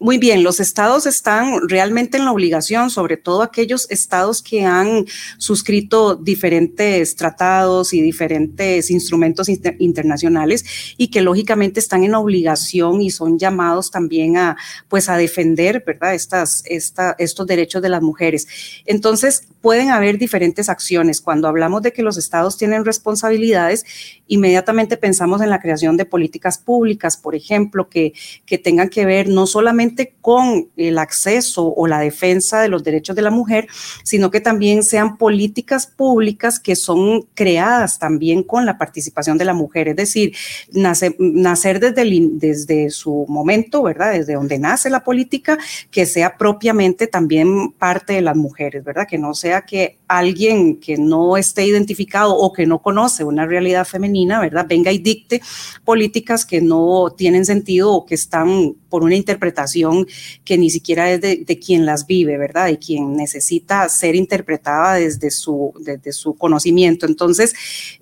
Muy 0.05 0.19
bien, 0.19 0.43
los 0.43 0.59
estados 0.59 1.07
están 1.07 1.67
realmente 1.67 2.19
en 2.19 2.25
la 2.25 2.31
obligación, 2.31 2.91
sobre 2.91 3.17
todo 3.17 3.41
aquellos 3.41 3.89
estados 3.89 4.43
que 4.43 4.63
han 4.63 5.05
suscrito 5.39 6.15
diferentes 6.15 7.15
tratados 7.15 7.91
y 7.91 8.01
diferentes 8.01 8.91
instrumentos 8.91 9.50
internacionales 9.50 10.93
y 10.97 11.07
que 11.07 11.24
lógicamente 11.24 11.79
están 11.79 12.03
en 12.03 12.13
obligación 12.13 13.01
y 13.01 13.09
son 13.09 13.39
llamados 13.39 13.89
también 13.89 14.38
a, 14.38 14.57
pues, 14.89 15.09
a 15.09 15.17
defender, 15.17 15.83
¿verdad? 15.83 16.13
Estas, 16.13 16.62
esta, 16.67 17.15
estos 17.17 17.47
derechos 17.47 17.81
de 17.81 17.89
las 17.89 18.03
mujeres. 18.03 18.47
Entonces, 18.85 19.47
pueden 19.59 19.89
haber 19.89 20.19
diferentes 20.19 20.69
acciones. 20.69 21.19
Cuando 21.19 21.47
hablamos 21.47 21.81
de 21.81 21.91
que 21.91 22.03
los 22.03 22.17
estados 22.17 22.55
tienen 22.55 22.85
responsabilidades, 22.85 23.83
inmediatamente 24.27 24.97
pensamos 24.97 25.41
en 25.41 25.50
la 25.50 25.59
creación 25.59 25.97
de 25.97 26.05
políticas 26.05 26.59
públicas, 26.59 27.17
por 27.17 27.33
ejemplo, 27.33 27.89
que, 27.89 28.13
que 28.45 28.59
tengan 28.59 28.89
que 28.89 29.07
ver 29.07 29.27
no 29.27 29.47
solamente 29.47 29.94
con 30.21 30.69
el 30.77 30.97
acceso 30.97 31.73
o 31.73 31.87
la 31.87 31.99
defensa 31.99 32.61
de 32.61 32.67
los 32.67 32.83
derechos 32.83 33.15
de 33.15 33.21
la 33.21 33.31
mujer, 33.31 33.67
sino 34.03 34.31
que 34.31 34.39
también 34.39 34.83
sean 34.83 35.17
políticas 35.17 35.87
públicas 35.87 36.59
que 36.59 36.75
son 36.75 37.23
creadas 37.33 37.99
también 37.99 38.43
con 38.43 38.65
la 38.65 38.77
participación 38.77 39.37
de 39.37 39.45
la 39.45 39.53
mujer, 39.53 39.87
es 39.89 39.95
decir, 39.95 40.35
nacer 40.71 41.79
desde, 41.79 42.29
desde 42.31 42.89
su 42.89 43.25
momento, 43.27 43.83
¿verdad? 43.83 44.13
Desde 44.13 44.33
donde 44.33 44.59
nace 44.59 44.89
la 44.89 45.03
política, 45.03 45.57
que 45.91 46.05
sea 46.05 46.37
propiamente 46.37 47.07
también 47.07 47.71
parte 47.71 48.13
de 48.13 48.21
las 48.21 48.35
mujeres, 48.35 48.83
¿verdad? 48.83 49.07
Que 49.07 49.17
no 49.17 49.33
sea 49.33 49.61
que 49.61 49.97
alguien 50.07 50.79
que 50.79 50.97
no 50.97 51.37
esté 51.37 51.65
identificado 51.65 52.35
o 52.35 52.53
que 52.53 52.65
no 52.65 52.81
conoce 52.81 53.23
una 53.23 53.45
realidad 53.45 53.85
femenina, 53.85 54.39
¿verdad? 54.39 54.65
Venga 54.67 54.91
y 54.91 54.99
dicte 54.99 55.41
políticas 55.83 56.45
que 56.45 56.61
no 56.61 57.13
tienen 57.15 57.45
sentido 57.45 57.93
o 57.93 58.05
que 58.05 58.15
están 58.15 58.75
por 58.95 59.03
una 59.03 59.15
interpretación 59.17 60.07
que 60.45 60.57
ni 60.57 60.69
siquiera 60.69 61.11
es 61.11 61.19
de, 61.19 61.59
quien 61.59 61.85
las 61.85 62.07
vive, 62.07 62.37
¿verdad? 62.37 62.69
Y 62.69 62.77
quien 62.77 63.17
necesita 63.17 63.89
ser 63.89 64.15
interpretada 64.15 64.93
desde 64.93 65.31
su, 65.31 65.73
desde 65.81 66.13
su 66.13 66.35
conocimiento. 66.35 67.05
Entonces, 67.05 67.53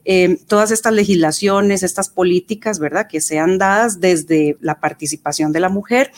eh, 0.06 0.38
todas 0.46 0.70
estas 0.70 0.94
legislaciones, 0.94 1.82
estas 1.82 2.10
políticas, 2.10 2.78
¿verdad? 2.78 3.08
Que 3.08 3.22
sean 3.22 3.58
dadas 3.58 4.02
desde 4.02 4.56
la 4.62 4.80
participación 4.80 5.52
de 5.52 5.62
la 5.62 5.70
mujer. 5.70 6.12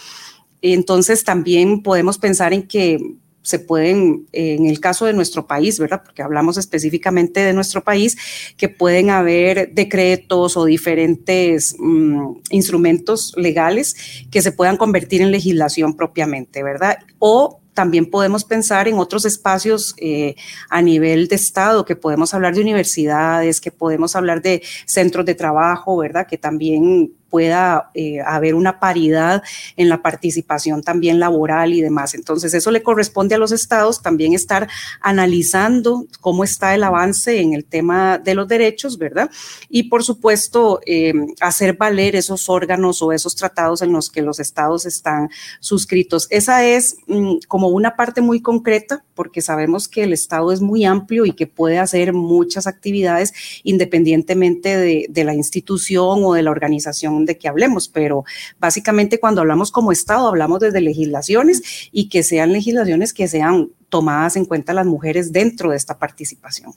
Entonces, 0.62 1.24
también 1.24 1.82
podemos 1.82 2.17
pensar 2.17 2.51
en 2.51 2.67
que 2.67 3.00
se 3.46 3.60
pueden, 3.60 4.25
en 4.32 4.66
el 4.66 4.80
caso 4.80 5.06
de 5.06 5.14
nuestro 5.14 5.46
país, 5.46 5.78
¿verdad? 5.80 6.02
Porque 6.04 6.24
hablamos 6.24 6.58
específicamente 6.58 7.42
de 7.42 7.54
nuestro 7.54 7.84
país, 7.84 8.18
que 8.58 8.70
pueden 8.70 9.12
haber 9.12 9.72
decretos 9.72 10.58
o 10.58 10.66
diferentes 10.66 11.75
mm, 11.78 12.38
instrumentos 12.50 13.36
legales 13.38 13.96
que 14.32 14.42
se 14.42 14.52
puedan 14.52 14.78
convertir 14.78 15.22
en 15.22 15.30
legislación 15.30 15.96
propiamente, 15.96 16.64
¿verdad? 16.64 16.98
O 17.20 17.62
también 17.75 18.10
podemos 18.10 18.46
pensar 18.46 18.88
en 18.88 18.98
otros 18.98 19.25
espacios 19.25 19.94
eh, 20.00 20.36
a 20.70 20.82
nivel 20.82 21.28
de 21.28 21.36
Estado, 21.36 21.86
que 21.86 21.96
podemos 21.96 22.34
hablar 22.34 22.56
de 22.56 22.62
universidades, 22.62 23.62
que 23.62 23.70
podemos 23.70 24.16
hablar 24.16 24.42
de 24.42 24.64
centros 24.88 25.24
de 25.25 25.36
trabajo, 25.36 25.98
¿verdad? 25.98 26.25
Que 26.25 26.40
también 26.40 27.12
pueda 27.36 27.92
eh, 27.94 28.22
haber 28.25 28.56
una 28.56 28.80
paridad 28.80 29.44
en 29.75 29.89
la 29.89 30.01
participación 30.01 30.82
también 30.82 31.20
laboral 31.20 31.74
y 31.74 31.82
demás. 31.82 32.13
Entonces, 32.15 32.54
eso 32.54 32.72
le 32.72 32.82
corresponde 32.82 33.36
a 33.36 33.38
los 33.38 33.51
estados 33.51 34.01
también 34.01 34.34
estar 34.34 34.70
analizando 35.01 36.06
cómo 36.22 36.46
está 36.46 36.74
el 36.74 36.84
avance 36.86 37.42
en 37.42 37.54
el 37.54 37.65
tema 37.65 38.20
de 38.20 38.36
los 38.36 38.48
derechos, 38.48 38.98
¿verdad? 38.98 39.30
Y 39.68 39.89
por 39.89 40.06
supuesto, 40.06 40.80
eh, 40.86 41.13
hacer 41.42 41.75
valer 41.75 42.15
esos 42.15 42.48
órganos 42.48 43.01
o 43.01 43.12
esos 43.12 43.36
tratados 43.36 43.82
en 43.82 43.92
los 43.92 44.10
que 44.10 44.22
los 44.22 44.39
estados 44.39 44.86
están 44.86 45.27
suscritos. 45.60 46.27
Esa 46.30 46.63
es 46.63 46.96
mm, 47.08 47.39
como 47.50 47.68
una 47.68 47.98
parte 47.98 48.22
muy 48.22 48.42
concreta, 48.42 49.04
porque 49.13 49.42
sabemos 49.42 49.89
que 49.89 50.04
el 50.04 50.13
estado 50.13 50.54
es 50.54 50.62
muy 50.62 50.86
amplio 50.86 51.25
y 51.25 51.34
que 51.34 51.48
puede 51.48 51.80
hacer 51.80 52.13
muchas 52.13 52.65
actividades 52.65 53.34
independientemente 53.63 54.77
de, 54.77 55.08
de 55.10 55.24
la 55.25 55.34
institución 55.34 56.24
o 56.24 56.34
de 56.34 56.44
la 56.44 56.51
organización 56.51 57.25
de 57.25 57.38
que 57.38 57.48
hablemos, 57.48 57.88
pero 57.88 58.24
básicamente 58.60 59.20
cuando 59.20 59.41
hablamos 59.41 59.72
como 59.72 59.91
Estado 59.91 60.27
hablamos 60.27 60.60
desde 60.60 60.82
legislaciones 60.82 61.62
y 61.91 62.10
que 62.10 62.24
sean 62.24 62.51
legislaciones 62.53 63.13
que 63.13 63.27
sean 63.27 63.70
tomadas 63.89 64.36
en 64.36 64.46
cuenta 64.46 64.74
las 64.74 64.86
mujeres 64.86 65.32
dentro 65.32 65.72
de 65.72 65.77
esta 65.77 65.98
participación. 65.98 66.74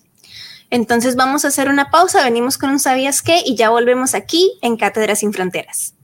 Entonces 0.70 1.16
vamos 1.16 1.44
a 1.44 1.48
hacer 1.48 1.68
una 1.68 1.90
pausa, 1.90 2.22
venimos 2.24 2.58
con 2.58 2.70
un 2.70 2.78
sabías 2.78 3.22
qué 3.22 3.40
y 3.44 3.56
ya 3.56 3.70
volvemos 3.70 4.14
aquí 4.14 4.58
en 4.62 4.76
Cátedra 4.76 5.16
sin 5.16 5.32
Fronteras. 5.32 5.94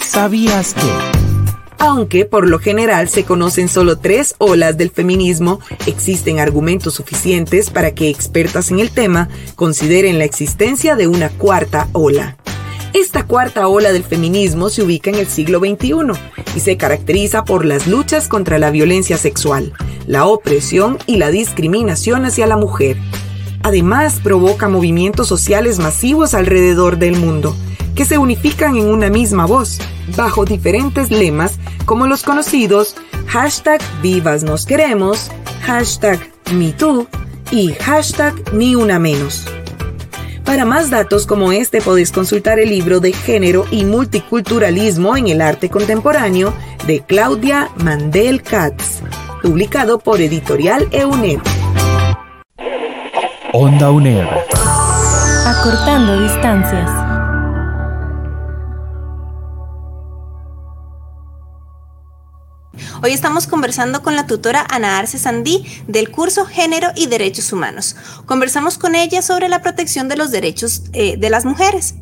¿Sabías 0.00 0.74
que? 0.74 1.21
Aunque 1.84 2.26
por 2.26 2.48
lo 2.48 2.60
general 2.60 3.08
se 3.08 3.24
conocen 3.24 3.68
solo 3.68 3.98
tres 3.98 4.36
olas 4.38 4.78
del 4.78 4.92
feminismo, 4.92 5.58
existen 5.88 6.38
argumentos 6.38 6.94
suficientes 6.94 7.70
para 7.70 7.92
que 7.92 8.08
expertas 8.08 8.70
en 8.70 8.78
el 8.78 8.92
tema 8.92 9.28
consideren 9.56 10.16
la 10.16 10.22
existencia 10.22 10.94
de 10.94 11.08
una 11.08 11.28
cuarta 11.28 11.88
ola. 11.92 12.36
Esta 12.94 13.26
cuarta 13.26 13.66
ola 13.66 13.90
del 13.90 14.04
feminismo 14.04 14.70
se 14.70 14.82
ubica 14.82 15.10
en 15.10 15.16
el 15.16 15.26
siglo 15.26 15.58
XXI 15.58 16.12
y 16.54 16.60
se 16.60 16.76
caracteriza 16.76 17.44
por 17.44 17.64
las 17.64 17.88
luchas 17.88 18.28
contra 18.28 18.60
la 18.60 18.70
violencia 18.70 19.18
sexual, 19.18 19.72
la 20.06 20.26
opresión 20.26 20.98
y 21.08 21.16
la 21.16 21.32
discriminación 21.32 22.24
hacia 22.24 22.46
la 22.46 22.56
mujer. 22.56 22.96
Además, 23.62 24.20
provoca 24.22 24.68
movimientos 24.68 25.28
sociales 25.28 25.78
masivos 25.78 26.34
alrededor 26.34 26.98
del 26.98 27.16
mundo, 27.16 27.56
que 27.94 28.04
se 28.04 28.18
unifican 28.18 28.76
en 28.76 28.88
una 28.88 29.10
misma 29.10 29.46
voz, 29.46 29.78
bajo 30.16 30.44
diferentes 30.44 31.10
lemas 31.10 31.58
como 31.84 32.06
los 32.06 32.22
conocidos 32.22 32.96
hashtag 33.26 33.80
Vivas 34.02 34.42
Nos 34.42 34.66
Queremos, 34.66 35.30
hashtag 35.62 36.20
MeToo 36.52 37.06
y 37.50 37.72
hashtag 37.72 38.34
Ni 38.52 38.74
Una 38.74 38.98
Menos. 38.98 39.44
Para 40.44 40.64
más 40.64 40.90
datos 40.90 41.26
como 41.26 41.52
este 41.52 41.80
podéis 41.80 42.12
consultar 42.12 42.58
el 42.58 42.68
libro 42.70 43.00
de 43.00 43.12
Género 43.12 43.64
y 43.70 43.84
Multiculturalismo 43.84 45.16
en 45.16 45.28
el 45.28 45.40
Arte 45.40 45.70
Contemporáneo 45.70 46.52
de 46.86 47.00
Claudia 47.00 47.70
Mandel 47.76 48.42
Katz, 48.42 49.00
publicado 49.40 49.98
por 49.98 50.20
Editorial 50.20 50.88
EUNED. 50.90 51.51
Onda 53.54 53.90
UNED. 53.90 54.26
Acortando 55.46 56.22
distancias. 56.22 56.90
Hoy 63.02 63.12
estamos 63.12 63.46
conversando 63.46 64.02
con 64.02 64.16
la 64.16 64.26
tutora 64.26 64.66
Ana 64.70 64.98
Arce 64.98 65.18
Sandí 65.18 65.66
del 65.86 66.10
curso 66.10 66.46
Género 66.46 66.92
y 66.96 67.08
Derechos 67.08 67.52
Humanos. 67.52 67.94
Conversamos 68.24 68.78
con 68.78 68.94
ella 68.94 69.20
sobre 69.20 69.50
la 69.50 69.60
protección 69.60 70.08
de 70.08 70.16
los 70.16 70.30
derechos 70.30 70.84
eh, 70.94 71.18
de 71.18 71.28
las 71.28 71.44
mujeres. 71.44 71.96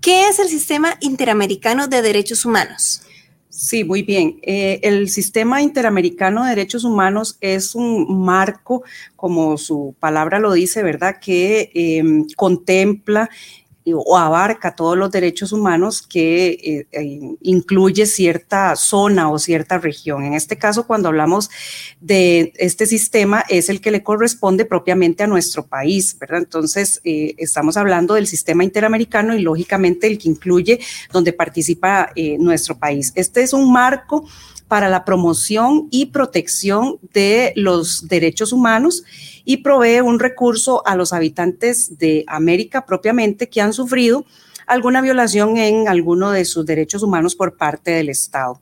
¿Qué 0.00 0.28
es 0.28 0.38
el 0.38 0.48
Sistema 0.48 0.94
Interamericano 1.00 1.88
de 1.88 2.00
Derechos 2.00 2.46
Humanos? 2.46 3.02
Sí, 3.50 3.82
muy 3.82 4.02
bien. 4.02 4.38
Eh, 4.42 4.78
el 4.82 5.08
Sistema 5.08 5.62
Interamericano 5.62 6.44
de 6.44 6.50
Derechos 6.50 6.84
Humanos 6.84 7.38
es 7.40 7.74
un 7.74 8.22
marco, 8.24 8.82
como 9.16 9.56
su 9.56 9.96
palabra 9.98 10.38
lo 10.38 10.52
dice, 10.52 10.82
¿verdad?, 10.82 11.16
que 11.20 11.70
eh, 11.74 12.02
contempla 12.36 13.30
o 13.94 14.16
abarca 14.16 14.74
todos 14.74 14.96
los 14.96 15.10
derechos 15.10 15.52
humanos 15.52 16.02
que 16.02 16.48
eh, 16.48 16.86
eh, 16.92 17.20
incluye 17.42 18.06
cierta 18.06 18.76
zona 18.76 19.30
o 19.30 19.38
cierta 19.38 19.78
región. 19.78 20.24
En 20.24 20.34
este 20.34 20.56
caso, 20.56 20.86
cuando 20.86 21.08
hablamos 21.08 21.50
de 22.00 22.52
este 22.56 22.86
sistema, 22.86 23.44
es 23.48 23.68
el 23.68 23.80
que 23.80 23.90
le 23.90 24.02
corresponde 24.02 24.64
propiamente 24.64 25.22
a 25.22 25.26
nuestro 25.26 25.66
país, 25.66 26.16
¿verdad? 26.18 26.38
Entonces, 26.38 27.00
eh, 27.04 27.34
estamos 27.38 27.76
hablando 27.76 28.14
del 28.14 28.26
sistema 28.26 28.64
interamericano 28.64 29.34
y 29.34 29.40
lógicamente 29.40 30.06
el 30.06 30.18
que 30.18 30.28
incluye 30.28 30.80
donde 31.12 31.32
participa 31.32 32.10
nuestro 32.38 32.78
país. 32.78 33.12
Este 33.14 33.42
es 33.42 33.52
un 33.52 33.72
marco 33.72 34.26
para 34.68 34.88
la 34.88 35.04
promoción 35.04 35.88
y 35.90 36.06
protección 36.06 36.98
de 37.14 37.52
los 37.56 38.06
derechos 38.06 38.52
humanos 38.52 39.02
y 39.48 39.56
provee 39.56 40.02
un 40.02 40.20
recurso 40.20 40.86
a 40.86 40.94
los 40.94 41.14
habitantes 41.14 41.96
de 41.96 42.22
América 42.26 42.84
propiamente 42.84 43.48
que 43.48 43.62
han 43.62 43.72
sufrido 43.72 44.26
alguna 44.66 45.00
violación 45.00 45.56
en 45.56 45.88
alguno 45.88 46.32
de 46.32 46.44
sus 46.44 46.66
derechos 46.66 47.02
humanos 47.02 47.34
por 47.34 47.56
parte 47.56 47.92
del 47.92 48.10
Estado. 48.10 48.60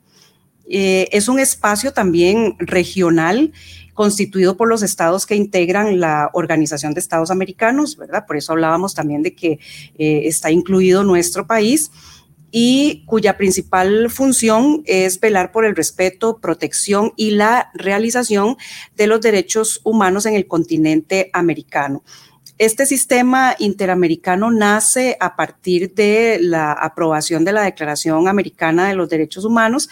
Eh, 0.71 1.09
es 1.11 1.27
un 1.27 1.41
espacio 1.41 1.93
también 1.93 2.55
regional 2.61 3.53
constituido 3.95 4.57
por 4.57 4.69
los 4.69 4.85
estados 4.85 5.27
que 5.27 5.35
integran 5.35 5.99
la 5.99 6.31
Organización 6.35 6.95
de 6.95 7.01
Estados 7.01 7.33
Americanos, 7.33 7.97
¿verdad? 7.97 8.25
Por 8.25 8.37
eso 8.37 8.53
hablábamos 8.53 8.95
también 8.95 9.25
de 9.25 9.35
que 9.35 9.59
eh, 9.99 10.21
está 10.27 10.53
incluido 10.53 11.03
nuestro 11.03 11.49
país 11.49 11.91
y 12.51 13.05
cuya 13.07 13.37
principal 13.37 14.11
función 14.11 14.83
es 14.87 15.21
velar 15.21 15.53
por 15.53 15.65
el 15.65 15.77
respeto, 15.77 16.39
protección 16.39 17.13
y 17.17 17.33
la 17.33 17.71
realización 17.75 18.57
de 18.97 19.07
los 19.07 19.21
derechos 19.21 19.81
humanos 19.85 20.27
en 20.27 20.35
el 20.35 20.47
continente 20.47 21.31
americano. 21.33 22.03
Este 22.59 22.87
sistema 22.87 23.55
interamericano 23.59 24.51
nace 24.51 25.19
a 25.21 25.37
partir 25.37 25.93
de 25.93 26.39
la 26.41 26.73
aprobación 26.73 27.45
de 27.45 27.53
la 27.53 27.63
Declaración 27.63 28.29
Americana 28.29 28.89
de 28.89 28.95
los 28.95 29.11
Derechos 29.11 29.45
Humanos 29.45 29.91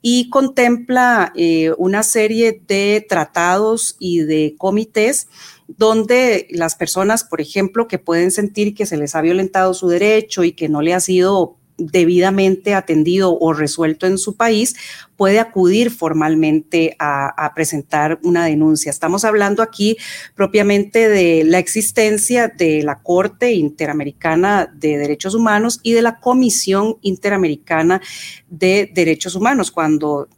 y 0.00 0.30
contempla 0.30 1.32
eh, 1.36 1.72
una 1.76 2.02
serie 2.02 2.62
de 2.66 3.04
tratados 3.06 3.96
y 3.98 4.20
de 4.20 4.54
comités 4.56 5.28
donde 5.66 6.46
las 6.50 6.76
personas, 6.76 7.24
por 7.24 7.42
ejemplo, 7.42 7.88
que 7.88 7.98
pueden 7.98 8.30
sentir 8.30 8.74
que 8.74 8.86
se 8.86 8.96
les 8.96 9.14
ha 9.14 9.20
violentado 9.20 9.74
su 9.74 9.88
derecho 9.88 10.44
y 10.44 10.52
que 10.52 10.70
no 10.70 10.80
le 10.80 10.94
ha 10.94 11.00
sido 11.00 11.57
debidamente 11.78 12.74
atendido 12.74 13.38
o 13.38 13.52
resuelto 13.52 14.06
en 14.06 14.18
su 14.18 14.36
país, 14.36 14.76
puede 15.16 15.38
acudir 15.38 15.90
formalmente 15.90 16.96
a, 16.98 17.52
presentar 17.54 18.18
una 18.22 18.44
denuncia. 18.44 18.90
Estamos 18.90 19.24
hablando 19.24 19.62
aquí 19.62 19.96
propiamente 20.34 21.08
de 21.08 21.44
la 21.44 21.58
existencia 21.58 22.48
de 22.48 22.82
la 22.82 23.02
Corte 23.02 23.52
Interamericana 23.52 24.70
de 24.72 24.98
Derechos 24.98 25.34
Humanos 25.34 25.80
y 25.82 25.92
de 25.92 26.02
la 26.02 26.20
Comisión 26.20 26.98
Interamericana 27.02 28.00
de 28.48 28.90
Derechos 28.92 29.34
Humanos. 29.34 29.70
Cuando 29.70 30.28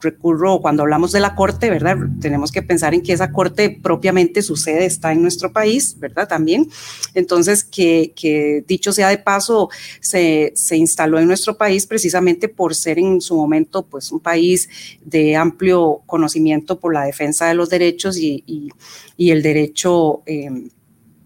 recurro, 0.00 0.60
cuando 0.60 0.82
hablamos 0.82 1.12
de 1.12 1.20
la 1.20 1.34
corte, 1.34 1.70
¿verdad? 1.70 1.96
Tenemos 2.20 2.52
que 2.52 2.62
pensar 2.62 2.94
en 2.94 3.02
que 3.02 3.12
esa 3.12 3.32
corte 3.32 3.70
propiamente 3.82 4.42
sucede, 4.42 4.84
está 4.84 5.12
en 5.12 5.22
nuestro 5.22 5.52
país, 5.52 5.96
¿verdad? 5.98 6.28
También. 6.28 6.68
Entonces, 7.14 7.64
que, 7.64 8.64
dicho 8.66 8.92
sea 8.92 9.08
de 9.08 9.18
paso, 9.18 9.68
se, 10.00 10.52
se, 10.54 10.76
instaló 10.76 11.18
en 11.18 11.26
nuestro 11.26 11.56
país 11.56 11.86
precisamente 11.86 12.48
por 12.48 12.74
ser 12.74 12.98
en 12.98 13.20
su 13.20 13.36
momento, 13.36 13.84
pues, 13.84 14.12
un 14.12 14.20
país 14.20 14.68
de 15.04 15.36
amplio 15.36 16.02
conocimiento 16.06 16.78
por 16.78 16.94
la 16.94 17.04
defensa 17.04 17.46
de 17.46 17.54
los 17.54 17.68
derechos 17.68 18.18
y, 18.18 18.42
y, 18.46 18.70
y 19.16 19.30
el 19.30 19.42
derecho. 19.42 20.22
Eh, 20.26 20.50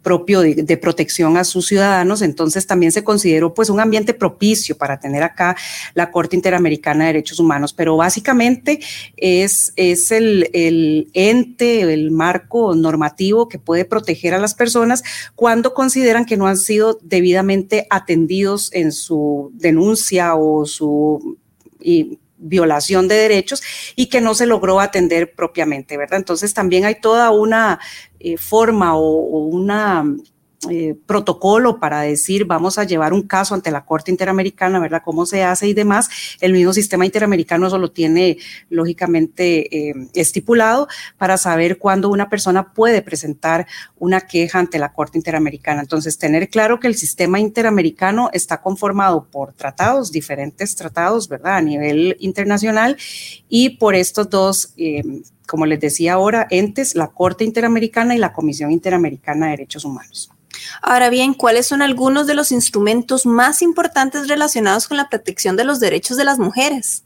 propio 0.02 0.40
de, 0.40 0.76
protección 0.76 1.36
a 1.36 1.44
sus 1.44 1.66
ciudadanos, 1.66 2.22
entonces 2.22 2.66
también 2.66 2.92
se 2.92 3.04
consideró 3.04 3.54
pues 3.54 3.70
un 3.70 3.80
ambiente 3.80 4.14
propicio 4.14 4.76
para 4.76 4.98
tener 4.98 5.22
acá 5.22 5.56
la 5.94 6.10
Corte 6.10 6.36
Interamericana 6.36 7.04
de 7.04 7.12
Derechos 7.12 7.38
Humanos, 7.38 7.72
pero 7.72 7.96
básicamente 7.96 8.80
es, 9.16 9.72
es 9.76 10.10
el, 10.10 10.50
el 10.52 11.08
ente, 11.14 11.82
el 11.82 12.10
marco 12.10 12.74
normativo 12.74 13.48
que 13.48 13.58
puede 13.58 13.84
proteger 13.84 14.34
a 14.34 14.38
las 14.38 14.54
personas 14.54 15.02
cuando 15.34 15.74
consideran 15.74 16.24
que 16.24 16.36
no 16.36 16.46
han 16.46 16.56
sido 16.56 16.98
debidamente 17.02 17.86
atendidos 17.90 18.70
en 18.72 18.92
su 18.92 19.50
denuncia 19.54 20.34
o 20.34 20.66
su 20.66 21.38
y 21.80 22.18
violación 22.42 23.09
de 23.09 23.14
derechos 23.14 23.62
y 23.96 24.07
que 24.07 24.20
no 24.20 24.35
se 24.35 24.46
logró 24.46 24.81
atender 24.81 25.35
propiamente, 25.35 25.96
¿verdad? 25.96 26.18
Entonces 26.18 26.52
también 26.55 26.85
hay 26.85 27.00
toda 27.00 27.31
una 27.31 27.81
eh, 28.18 28.37
forma 28.37 28.96
o, 28.96 29.02
o 29.02 29.46
una 29.46 30.05
eh, 30.70 30.94
protocolo 31.07 31.81
para 31.81 32.03
decir 32.03 32.44
vamos 32.44 32.79
a 32.79 32.85
llevar 32.85 33.12
un 33.12 33.22
caso 33.22 33.55
ante 33.55 33.72
la 33.72 33.85
Corte 33.85 34.12
Interamericana, 34.12 34.79
¿verdad? 34.79 35.03
Cómo 35.05 35.27
se 35.27 35.42
hace 35.42 35.66
y 35.66 35.75
demás. 35.75 36.09
El 36.40 36.53
mismo 36.53 36.72
sistema 36.72 37.05
interamericano 37.05 37.66
eso 37.66 37.79
lo 37.79 37.90
tiene 37.90 38.38
lógicamente 38.70 39.90
eh, 39.90 39.94
estipulado 40.14 40.87
para 41.18 41.37
saber 41.37 41.79
cuándo 41.79 42.11
una 42.11 42.29
persona 42.29 42.72
puede 42.72 43.03
presentar 43.03 43.66
una 43.98 44.20
queja 44.20 44.61
ante 44.61 44.79
la 44.79 44.92
Corte 44.92 45.18
Interamericana. 45.18 45.81
Entonces, 45.81 46.16
tener 46.16 46.48
claro 46.48 46.79
que 46.79 46.87
el 46.87 46.94
sistema 46.94 47.40
interamericano 47.40 48.31
está 48.33 48.61
conformado 48.61 49.27
por 49.31 49.55
tratados, 49.55 50.12
diferentes 50.12 50.77
tratados, 50.77 51.29
¿verdad? 51.29 51.57
A 51.57 51.62
nivel 51.62 52.16
internacional 52.20 52.96
y 53.48 53.70
por 53.70 53.96
estos 53.96 54.31
dos. 54.31 54.75
Eh, 54.77 55.03
como 55.46 55.66
les 55.66 55.81
decía 55.81 56.14
ahora, 56.14 56.46
entes, 56.50 56.94
la 56.94 57.09
Corte 57.09 57.44
Interamericana 57.44 58.14
y 58.14 58.18
la 58.18 58.33
Comisión 58.33 58.70
Interamericana 58.70 59.46
de 59.46 59.52
Derechos 59.52 59.85
Humanos. 59.85 60.31
Ahora 60.81 61.11
bien, 61.11 61.35
¿cuáles 61.35 61.66
son 61.66 61.83
algunos 61.83 62.26
de 62.26 62.35
los 62.35 62.52
instrumentos 62.52 63.26
más 63.26 63.62
importantes 63.62 64.28
relacionados 64.28 64.88
con 64.88 64.96
la 64.96 65.09
protección 65.09 65.57
de 65.57 65.64
los 65.64 65.81
derechos 65.81 66.16
de 66.16 66.24
las 66.24 66.38
mujeres? 66.38 67.05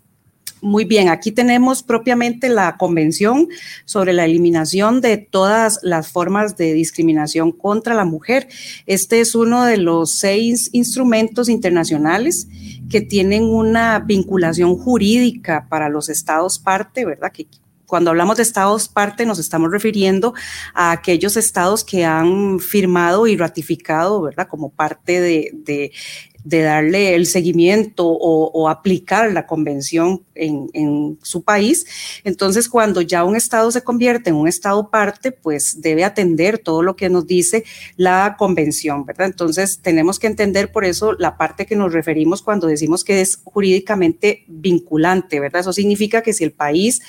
Muy 0.62 0.86
bien, 0.86 1.10
aquí 1.10 1.32
tenemos 1.32 1.82
propiamente 1.82 2.48
la 2.48 2.78
Convención 2.78 3.48
sobre 3.84 4.14
la 4.14 4.24
eliminación 4.24 5.02
de 5.02 5.18
todas 5.18 5.78
las 5.82 6.08
formas 6.08 6.56
de 6.56 6.72
discriminación 6.72 7.52
contra 7.52 7.94
la 7.94 8.06
mujer. 8.06 8.48
Este 8.86 9.20
es 9.20 9.34
uno 9.34 9.64
de 9.64 9.76
los 9.76 10.12
seis 10.12 10.70
instrumentos 10.72 11.50
internacionales 11.50 12.48
que 12.88 13.02
tienen 13.02 13.44
una 13.44 13.98
vinculación 13.98 14.78
jurídica 14.78 15.66
para 15.68 15.90
los 15.90 16.08
estados 16.08 16.58
parte, 16.58 17.04
¿verdad? 17.04 17.32
Que 17.32 17.46
cuando 17.86 18.10
hablamos 18.10 18.36
de 18.36 18.42
estados 18.42 18.88
parte, 18.88 19.24
nos 19.26 19.38
estamos 19.38 19.70
refiriendo 19.70 20.34
a 20.74 20.90
aquellos 20.90 21.36
estados 21.36 21.84
que 21.84 22.04
han 22.04 22.58
firmado 22.60 23.26
y 23.26 23.36
ratificado, 23.36 24.22
¿verdad? 24.22 24.48
Como 24.48 24.70
parte 24.70 25.20
de, 25.20 25.92
darle 26.44 27.16
el 27.16 27.26
seguimiento 27.26 28.06
o, 28.06 28.68
aplicar 28.68 29.32
la 29.32 29.46
convención 29.46 30.24
en, 30.34 31.18
su 31.22 31.42
país. 31.42 31.86
Entonces, 32.24 32.68
cuando 32.68 33.00
ya 33.00 33.24
un 33.24 33.34
Estado 33.36 33.70
se 33.72 33.82
convierte 33.82 34.30
en 34.30 34.36
un 34.36 34.46
Estado 34.46 34.90
parte, 34.90 35.32
pues 35.32 35.80
debe 35.80 36.04
atender 36.04 36.58
todo 36.58 36.82
lo 36.82 36.94
que 36.94 37.08
nos 37.08 37.26
dice 37.26 37.64
la 37.96 38.36
convención, 38.38 39.04
¿verdad? 39.04 39.26
Entonces, 39.26 39.80
tenemos 39.82 40.18
que 40.18 40.28
entender 40.28 40.70
por 40.70 40.84
eso 40.84 41.14
la 41.14 41.36
parte 41.36 41.66
que 41.66 41.74
nos 41.74 41.92
referimos 41.92 42.42
cuando 42.42 42.68
decimos 42.68 43.02
que 43.02 43.20
es 43.20 43.40
jurídicamente 43.42 44.44
vinculante, 44.46 45.40
¿verdad? 45.40 45.62
Eso 45.62 45.72
significa 45.72 46.22
que 46.22 46.32
si 46.32 46.44
el 46.44 46.52
país 46.52 47.02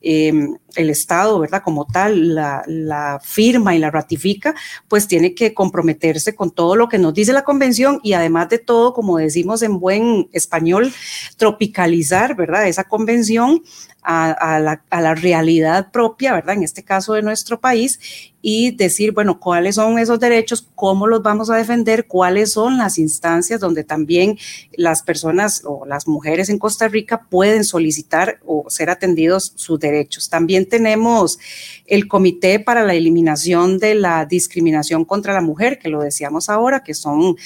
em, 0.00 0.56
el 0.76 0.90
Estado, 0.90 1.38
¿verdad? 1.38 1.62
Como 1.62 1.84
tal, 1.84 2.34
la, 2.34 2.62
la, 2.66 3.20
firma 3.22 3.74
y 3.74 3.78
la 3.78 3.90
ratifica, 3.90 4.54
pues 4.86 5.08
tiene 5.08 5.34
que 5.34 5.52
comprometerse 5.52 6.34
con 6.34 6.50
todo 6.50 6.76
lo 6.76 6.88
que 6.88 6.98
nos 6.98 7.12
dice 7.12 7.32
la 7.32 7.42
convención 7.42 8.00
y 8.02 8.12
además 8.14 8.48
de 8.48 8.58
todo, 8.58 8.78
todo, 8.78 8.92
como 8.92 9.18
decimos 9.18 9.62
en 9.62 9.80
buen 9.80 10.28
español, 10.32 10.92
tropicalizar, 11.36 12.36
¿verdad? 12.36 12.68
Esa 12.68 12.84
convención 12.84 13.64
a, 14.10 14.58
la, 14.58 15.14
realidad 15.14 15.90
propia, 15.90 16.32
¿verdad? 16.32 16.54
En 16.54 16.62
este 16.62 16.82
caso 16.82 17.12
de 17.12 17.20
nuestro 17.20 17.60
país, 17.60 18.00
y 18.40 18.70
decir, 18.70 19.12
bueno, 19.12 19.38
cuáles 19.38 19.74
son 19.74 19.98
esos 19.98 20.18
derechos, 20.18 20.66
cómo 20.74 21.06
los 21.06 21.22
vamos 21.22 21.50
a 21.50 21.56
defender, 21.56 22.06
cuáles 22.06 22.52
son 22.52 22.78
las 22.78 22.96
instancias 22.96 23.60
donde 23.60 23.84
también 23.84 24.38
las 24.72 25.02
personas 25.02 25.62
o 25.64 25.84
las 25.84 26.08
mujeres 26.08 26.48
en 26.48 26.58
Costa 26.58 26.88
Rica 26.88 27.26
pueden 27.28 27.64
solicitar 27.64 28.38
o 28.46 28.70
ser 28.70 28.88
atendidos 28.88 29.52
sus 29.56 29.78
derechos. 29.78 30.30
También 30.30 30.66
tenemos 30.66 31.38
el 31.84 32.08
Comité 32.08 32.60
para 32.60 32.84
la 32.84 32.94
Eliminación 32.94 33.78
de 33.78 33.94
la 33.94 34.24
Discriminación 34.24 35.04
contra 35.04 35.34
la 35.34 35.42
Mujer, 35.42 35.78
que 35.78 35.90
lo 35.90 36.00
decíamos 36.00 36.48
ahora, 36.48 36.82
que 36.82 36.94
son 36.94 37.36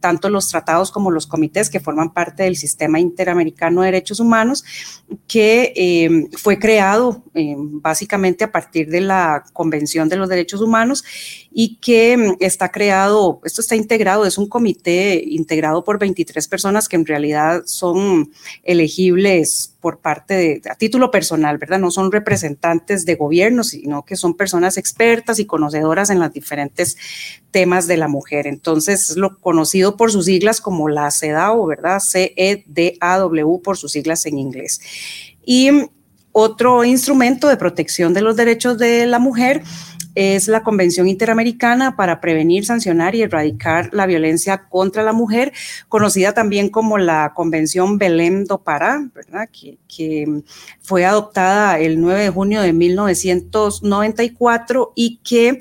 tanto 0.00 0.30
los 0.30 0.48
tratados 0.48 0.90
como 0.90 1.10
los 1.10 1.26
comités 1.26 1.70
que 1.70 1.80
forman 1.80 2.12
parte 2.12 2.44
del 2.44 2.56
Sistema 2.56 2.98
Interamericano 2.98 3.82
de 3.82 3.86
Derechos 3.86 4.18
Humanos, 4.20 4.64
que 5.28 5.72
eh, 5.76 6.28
fue 6.36 6.58
creado 6.58 7.22
eh, 7.34 7.54
básicamente 7.56 8.44
a 8.44 8.52
partir 8.52 8.88
de 8.88 9.00
la 9.00 9.44
Convención 9.52 10.08
de 10.08 10.16
los 10.16 10.28
Derechos 10.28 10.60
Humanos 10.60 11.04
y 11.52 11.76
que 11.76 12.16
mm, 12.16 12.36
está 12.40 12.70
creado, 12.70 13.40
esto 13.44 13.60
está 13.60 13.76
integrado, 13.76 14.26
es 14.26 14.38
un 14.38 14.48
comité 14.48 15.22
integrado 15.24 15.84
por 15.84 15.98
23 15.98 16.48
personas 16.48 16.88
que 16.88 16.96
en 16.96 17.06
realidad 17.06 17.62
son 17.66 18.32
elegibles 18.62 19.76
por 19.80 19.98
parte 19.98 20.34
de, 20.34 20.62
a 20.70 20.74
título 20.74 21.10
personal, 21.10 21.58
¿verdad? 21.58 21.78
No 21.78 21.90
son 21.90 22.12
representantes 22.12 23.04
de 23.04 23.14
gobierno, 23.14 23.64
sino 23.64 24.04
que 24.04 24.16
son 24.16 24.34
personas 24.34 24.76
expertas 24.76 25.38
y 25.38 25.46
conocedoras 25.46 26.10
en 26.10 26.20
los 26.20 26.32
diferentes 26.32 26.96
temas 27.50 27.86
de 27.86 27.96
la 27.96 28.08
mujer. 28.08 28.46
Entonces, 28.46 29.10
es 29.10 29.16
lo 29.16 29.38
conocido 29.38 29.96
por 29.96 30.12
sus 30.12 30.26
siglas 30.26 30.60
como 30.60 30.88
la 30.88 31.10
CEDAW, 31.10 31.66
¿verdad? 31.66 32.00
C-E-D-A-W 32.00 33.60
por 33.62 33.76
sus 33.76 33.92
siglas 33.92 34.26
en 34.26 34.38
inglés. 34.38 34.80
Y 35.44 35.70
otro 36.32 36.84
instrumento 36.84 37.48
de 37.48 37.56
protección 37.56 38.14
de 38.14 38.22
los 38.22 38.36
derechos 38.36 38.78
de 38.78 39.06
la 39.06 39.18
mujer 39.18 39.62
es 40.14 40.46
la 40.48 40.62
Convención 40.62 41.08
Interamericana 41.08 41.96
para 41.96 42.20
Prevenir, 42.20 42.66
Sancionar 42.66 43.14
y 43.14 43.22
Erradicar 43.22 43.88
la 43.92 44.06
Violencia 44.06 44.68
contra 44.68 45.02
la 45.02 45.12
Mujer, 45.12 45.52
conocida 45.88 46.34
también 46.34 46.68
como 46.68 46.98
la 46.98 47.32
Convención 47.34 47.96
Belém 47.98 48.44
do 48.44 48.58
Pará, 48.58 49.08
¿verdad? 49.14 49.48
Que, 49.50 49.78
fue 50.80 51.04
adoptada 51.04 51.78
el 51.78 52.00
9 52.00 52.22
de 52.22 52.30
junio 52.30 52.62
de 52.62 52.72
1994 52.72 54.92
y 54.96 55.20
que 55.22 55.60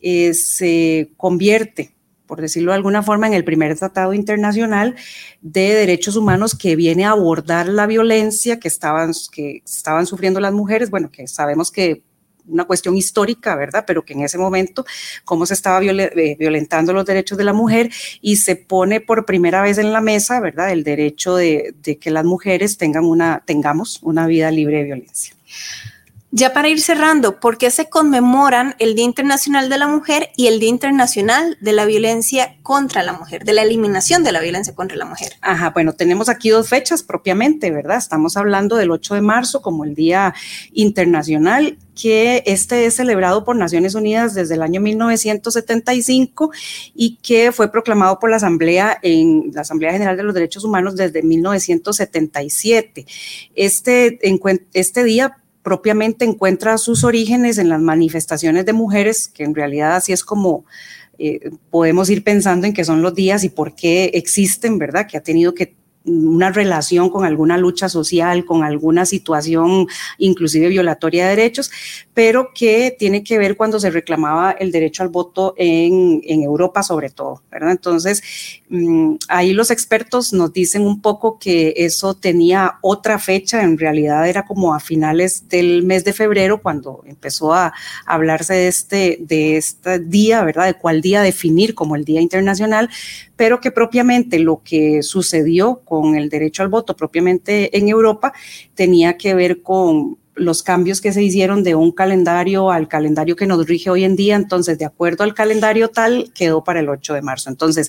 eh, 0.00 0.34
se 0.34 1.12
convierte 1.16 1.95
por 2.26 2.40
decirlo 2.40 2.72
de 2.72 2.76
alguna 2.76 3.02
forma, 3.02 3.26
en 3.26 3.34
el 3.34 3.44
primer 3.44 3.76
tratado 3.76 4.12
internacional 4.14 4.96
de 5.40 5.74
derechos 5.74 6.16
humanos 6.16 6.54
que 6.54 6.76
viene 6.76 7.04
a 7.04 7.10
abordar 7.10 7.68
la 7.68 7.86
violencia 7.86 8.58
que 8.58 8.68
estaban, 8.68 9.12
que 9.32 9.62
estaban 9.64 10.06
sufriendo 10.06 10.40
las 10.40 10.52
mujeres, 10.52 10.90
bueno, 10.90 11.10
que 11.10 11.26
sabemos 11.28 11.70
que 11.70 12.02
una 12.48 12.64
cuestión 12.64 12.96
histórica, 12.96 13.56
¿verdad? 13.56 13.84
Pero 13.86 14.04
que 14.04 14.12
en 14.12 14.22
ese 14.22 14.38
momento, 14.38 14.84
cómo 15.24 15.46
se 15.46 15.54
estaba 15.54 15.82
eh, 15.82 16.36
violentando 16.38 16.92
los 16.92 17.04
derechos 17.04 17.36
de 17.38 17.44
la 17.44 17.52
mujer 17.52 17.90
y 18.20 18.36
se 18.36 18.56
pone 18.56 19.00
por 19.00 19.26
primera 19.26 19.62
vez 19.62 19.78
en 19.78 19.92
la 19.92 20.00
mesa, 20.00 20.40
¿verdad? 20.40 20.70
El 20.70 20.84
derecho 20.84 21.36
de, 21.36 21.74
de 21.82 21.98
que 21.98 22.10
las 22.10 22.24
mujeres 22.24 22.78
tengan 22.78 23.04
una, 23.04 23.42
tengamos 23.44 24.00
una 24.02 24.26
vida 24.26 24.50
libre 24.50 24.78
de 24.78 24.84
violencia. 24.84 25.34
Ya 26.38 26.52
para 26.52 26.68
ir 26.68 26.82
cerrando, 26.82 27.40
¿por 27.40 27.56
qué 27.56 27.70
se 27.70 27.88
conmemoran 27.88 28.74
el 28.78 28.94
Día 28.94 29.06
Internacional 29.06 29.70
de 29.70 29.78
la 29.78 29.88
Mujer 29.88 30.32
y 30.36 30.48
el 30.48 30.60
Día 30.60 30.68
Internacional 30.68 31.56
de 31.62 31.72
la 31.72 31.86
Violencia 31.86 32.58
contra 32.62 33.02
la 33.02 33.14
Mujer, 33.14 33.46
de 33.46 33.54
la 33.54 33.62
eliminación 33.62 34.22
de 34.22 34.32
la 34.32 34.42
violencia 34.42 34.74
contra 34.74 34.98
la 34.98 35.06
mujer? 35.06 35.32
Ajá, 35.40 35.70
bueno, 35.70 35.94
tenemos 35.94 36.28
aquí 36.28 36.50
dos 36.50 36.68
fechas 36.68 37.02
propiamente, 37.02 37.70
¿verdad? 37.70 37.96
Estamos 37.96 38.36
hablando 38.36 38.76
del 38.76 38.90
8 38.90 39.14
de 39.14 39.22
marzo 39.22 39.62
como 39.62 39.84
el 39.84 39.94
Día 39.94 40.34
Internacional 40.74 41.78
que 41.98 42.42
este 42.44 42.84
es 42.84 42.96
celebrado 42.96 43.42
por 43.42 43.56
Naciones 43.56 43.94
Unidas 43.94 44.34
desde 44.34 44.56
el 44.56 44.62
año 44.62 44.82
1975 44.82 46.50
y 46.94 47.16
que 47.22 47.50
fue 47.50 47.72
proclamado 47.72 48.18
por 48.18 48.28
la 48.28 48.36
Asamblea 48.36 48.98
en 49.00 49.52
la 49.54 49.62
Asamblea 49.62 49.92
General 49.92 50.18
de 50.18 50.22
los 50.22 50.34
Derechos 50.34 50.64
Humanos 50.64 50.96
desde 50.96 51.22
1977. 51.22 53.06
Este, 53.54 54.18
este 54.74 55.04
día 55.04 55.38
propiamente 55.66 56.24
encuentra 56.24 56.78
sus 56.78 57.02
orígenes 57.02 57.58
en 57.58 57.68
las 57.68 57.80
manifestaciones 57.80 58.64
de 58.66 58.72
mujeres, 58.72 59.26
que 59.26 59.42
en 59.42 59.52
realidad 59.52 59.96
así 59.96 60.12
es 60.12 60.22
como 60.22 60.64
eh, 61.18 61.50
podemos 61.70 62.08
ir 62.08 62.22
pensando 62.22 62.68
en 62.68 62.72
qué 62.72 62.84
son 62.84 63.02
los 63.02 63.16
días 63.16 63.42
y 63.42 63.48
por 63.48 63.74
qué 63.74 64.12
existen, 64.14 64.78
¿verdad? 64.78 65.08
Que 65.08 65.16
ha 65.16 65.24
tenido 65.24 65.54
que 65.54 65.74
una 66.06 66.50
relación 66.50 67.10
con 67.10 67.24
alguna 67.24 67.58
lucha 67.58 67.88
social, 67.88 68.44
con 68.44 68.64
alguna 68.64 69.04
situación 69.04 69.86
inclusive 70.18 70.68
violatoria 70.68 71.24
de 71.24 71.36
derechos, 71.36 71.70
pero 72.14 72.50
que 72.54 72.94
tiene 72.98 73.22
que 73.22 73.38
ver 73.38 73.56
cuando 73.56 73.78
se 73.78 73.90
reclamaba 73.90 74.52
el 74.52 74.72
derecho 74.72 75.02
al 75.02 75.08
voto 75.08 75.54
en, 75.56 76.22
en 76.24 76.42
Europa 76.42 76.82
sobre 76.82 77.10
todo, 77.10 77.42
¿verdad? 77.50 77.72
Entonces, 77.72 78.22
mm, 78.68 79.16
ahí 79.28 79.52
los 79.52 79.70
expertos 79.70 80.32
nos 80.32 80.52
dicen 80.52 80.82
un 80.82 81.00
poco 81.00 81.38
que 81.38 81.74
eso 81.76 82.14
tenía 82.14 82.78
otra 82.80 83.18
fecha, 83.18 83.62
en 83.62 83.78
realidad 83.78 84.28
era 84.28 84.44
como 84.46 84.74
a 84.74 84.80
finales 84.80 85.48
del 85.48 85.82
mes 85.82 86.04
de 86.04 86.12
febrero 86.12 86.62
cuando 86.62 87.02
empezó 87.06 87.52
a 87.52 87.72
hablarse 88.06 88.54
de 88.54 88.68
este, 88.68 89.18
de 89.20 89.56
este 89.56 89.98
día, 89.98 90.42
¿verdad? 90.44 90.66
De 90.66 90.74
cuál 90.74 91.00
día 91.00 91.22
definir 91.22 91.74
como 91.74 91.96
el 91.96 92.04
Día 92.04 92.20
Internacional, 92.20 92.88
pero 93.36 93.60
que 93.60 93.70
propiamente 93.70 94.38
lo 94.38 94.62
que 94.64 95.02
sucedió 95.02 95.80
con 95.84 95.95
el 96.04 96.28
derecho 96.28 96.62
al 96.62 96.68
voto 96.68 96.96
propiamente 96.96 97.76
en 97.76 97.88
Europa 97.88 98.32
tenía 98.74 99.16
que 99.16 99.34
ver 99.34 99.62
con 99.62 100.18
los 100.36 100.62
cambios 100.62 101.00
que 101.00 101.12
se 101.12 101.22
hicieron 101.22 101.64
de 101.64 101.74
un 101.74 101.92
calendario 101.92 102.70
al 102.70 102.88
calendario 102.88 103.36
que 103.36 103.46
nos 103.46 103.66
rige 103.66 103.88
hoy 103.90 104.04
en 104.04 104.16
día. 104.16 104.36
Entonces, 104.36 104.78
de 104.78 104.84
acuerdo 104.84 105.24
al 105.24 105.34
calendario 105.34 105.88
tal, 105.88 106.30
quedó 106.34 106.62
para 106.62 106.80
el 106.80 106.88
8 106.88 107.14
de 107.14 107.22
marzo. 107.22 107.48
Entonces, 107.48 107.88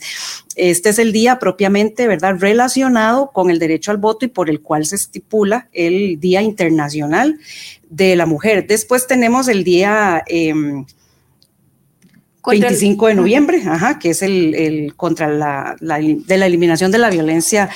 este 0.55 0.89
es 0.89 0.99
el 0.99 1.11
día 1.11 1.39
propiamente, 1.39 2.07
¿verdad?, 2.07 2.37
relacionado 2.39 3.31
con 3.31 3.49
el 3.49 3.59
derecho 3.59 3.91
al 3.91 3.97
voto 3.97 4.25
y 4.25 4.29
por 4.29 4.49
el 4.49 4.61
cual 4.61 4.85
se 4.85 4.95
estipula 4.95 5.67
el 5.73 6.19
Día 6.19 6.41
Internacional 6.41 7.37
de 7.89 8.15
la 8.15 8.25
Mujer. 8.25 8.65
Después 8.65 9.07
tenemos 9.07 9.47
el 9.49 9.63
Día... 9.63 10.23
Em, 12.53 12.61
25 12.61 13.07
de 13.07 13.15
noviembre, 13.15 13.61
ajá, 13.65 13.99
que 13.99 14.11
es 14.11 14.21
el, 14.21 14.93
contra 14.95 15.27
la, 15.27 15.75
de 15.79 16.37
la 16.37 16.45
eliminación 16.45 16.91
de 16.91 16.97
la 16.97 17.09
violencia 17.09 17.69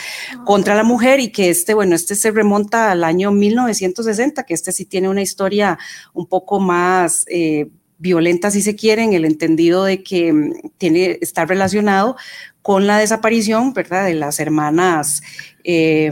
contra 0.45 0.75
la 0.75 0.83
mujer 0.83 1.19
y 1.19 1.31
que 1.31 1.49
este, 1.49 1.73
bueno, 1.73 1.95
este 1.95 2.15
se 2.15 2.31
remonta 2.31 2.91
al 2.91 3.03
año 3.03 3.31
1960, 3.31 4.43
que 4.43 4.53
este 4.53 4.71
sí 4.71 4.85
tiene 4.85 5.09
una 5.09 5.21
historia 5.21 5.77
un 6.13 6.25
poco 6.25 6.59
más 6.59 7.25
eh, 7.27 7.67
violenta, 7.97 8.49
si 8.49 8.61
se 8.61 8.75
quiere, 8.75 9.03
en 9.03 9.13
el 9.13 9.25
entendido 9.25 9.83
de 9.83 10.03
que 10.03 10.31
mm, 10.31 10.53
tiene, 10.77 11.17
está 11.21 11.45
relacionado 11.45 12.15
con 12.61 12.87
la 12.87 12.97
desaparición, 12.97 13.73
¿verdad?, 13.73 14.05
de 14.05 14.13
las 14.13 14.39
hermanas. 14.39 15.21
Eh, 15.63 16.11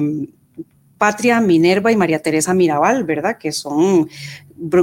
Patria 1.00 1.42
Minerva 1.42 1.92
y 1.92 1.96
María 1.96 2.20
Teresa 2.20 2.54
Mirabal, 2.54 3.06
¿verdad? 3.06 3.40
Que 3.40 3.52
son 3.52 4.08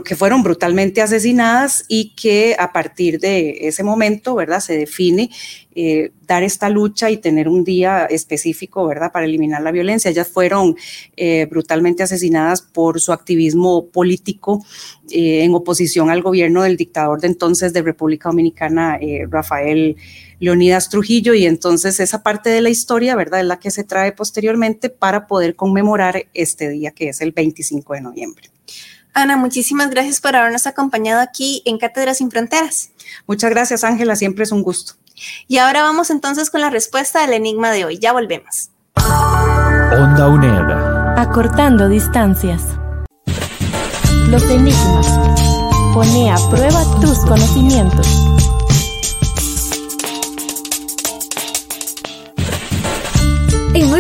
que 0.05 0.17
fueron 0.17 0.43
brutalmente 0.43 1.03
asesinadas 1.03 1.85
y 1.87 2.15
que 2.15 2.57
a 2.59 2.73
partir 2.73 3.21
de 3.21 3.69
ese 3.69 3.83
momento, 3.83 4.35
¿verdad? 4.35 4.61
Se 4.61 4.77
define 4.77 5.29
eh, 5.75 6.13
dar 6.27 6.43
esta 6.43 6.71
lucha 6.71 7.11
y 7.11 7.19
tener 7.19 7.47
un 7.47 7.63
día 7.63 8.07
específico, 8.07 8.87
¿verdad? 8.87 9.13
Para 9.13 9.27
eliminar 9.27 9.61
la 9.61 9.73
violencia. 9.73 10.11
Ellas 10.11 10.29
fueron 10.29 10.77
eh, 11.17 11.47
brutalmente 11.51 12.03
asesinadas 12.03 12.63
por 12.63 13.01
su 13.01 13.13
activismo 13.13 13.87
político 13.89 14.65
eh, 15.11 15.45
en 15.45 15.55
oposición 15.55 16.09
al 16.09 16.23
gobierno 16.23 16.63
del 16.63 16.79
dictador 16.79 17.21
de 17.21 17.27
entonces 17.27 17.75
de 17.75 17.83
República 17.83 18.31
Dominicana, 18.31 18.99
Rafael 19.29 19.97
Leonidas 20.39 20.89
Trujillo, 20.89 21.35
y 21.35 21.47
entonces 21.47 22.01
esa 22.01 22.23
parte 22.23 22.51
de 22.51 22.61
la 22.61 22.69
historia, 22.69 23.17
¿verdad? 23.17 23.41
Es 23.41 23.47
la 23.47 23.59
que 23.59 23.71
se 23.71 23.85
trae 23.85 24.13
posteriormente 24.13 24.91
para 24.91 25.27
poder 25.27 25.57
conmemorar 25.57 26.27
este 26.35 26.69
día 26.69 26.91
que 26.91 27.09
es 27.09 27.21
el 27.21 27.33
25 27.33 27.95
de 27.95 28.01
noviembre. 28.01 28.51
Ana, 29.15 29.37
muchísimas 29.37 29.89
gracias 29.89 30.21
por 30.21 30.37
habernos 30.37 30.67
acompañado 30.67 31.23
aquí 31.23 31.63
en 31.65 31.79
Cátedra 31.79 32.13
Sin 32.13 32.31
Fronteras. 32.31 32.91
Muchas 33.27 33.49
gracias, 33.49 33.83
Ángela, 33.83 34.15
siempre 34.15 34.45
es 34.45 34.53
un 34.53 34.63
gusto. 34.63 34.95
Y 35.49 35.57
ahora 35.57 35.83
vamos 35.83 36.11
entonces 36.11 36.51
con 36.51 36.61
la 36.61 36.69
respuesta 36.69 37.25
al 37.25 37.33
enigma 37.33 37.71
de 37.71 37.87
hoy. 37.87 37.99
Ya 37.99 38.13
volvemos. 38.13 38.71
Onda 38.97 40.29
UNED. 40.29 41.19
Acortando 41.19 41.89
distancias. 41.89 42.63
Los 44.29 44.43
enigmas. 44.51 45.07
Pone 45.95 46.31
a 46.31 46.37
prueba 46.51 46.85
tus 47.01 47.19
conocimientos. 47.21 48.07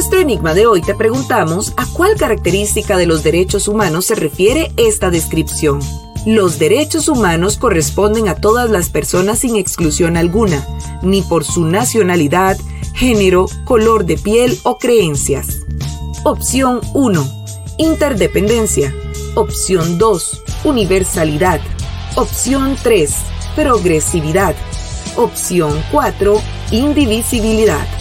Nuestro 0.06 0.22
enigma 0.22 0.54
de 0.54 0.68
hoy 0.68 0.82
te 0.82 0.94
preguntamos 0.94 1.72
a 1.76 1.84
cuál 1.84 2.14
característica 2.16 2.96
de 2.96 3.06
los 3.06 3.24
derechos 3.24 3.66
humanos 3.66 4.04
se 4.04 4.14
refiere 4.14 4.70
esta 4.76 5.10
descripción. 5.10 5.80
Los 6.24 6.60
derechos 6.60 7.08
humanos 7.08 7.56
corresponden 7.56 8.28
a 8.28 8.36
todas 8.36 8.70
las 8.70 8.88
personas 8.88 9.40
sin 9.40 9.56
exclusión 9.56 10.16
alguna, 10.16 10.64
ni 11.02 11.22
por 11.22 11.42
su 11.42 11.64
nacionalidad, 11.64 12.56
género, 12.94 13.46
color 13.64 14.04
de 14.04 14.16
piel 14.16 14.56
o 14.62 14.78
creencias. 14.78 15.62
Opción 16.22 16.82
1. 16.94 17.48
Interdependencia. 17.78 18.94
Opción 19.34 19.98
2. 19.98 20.42
Universalidad. 20.62 21.60
Opción 22.14 22.76
3. 22.80 23.12
Progresividad. 23.56 24.54
Opción 25.16 25.82
4. 25.90 26.40
Indivisibilidad. 26.70 27.95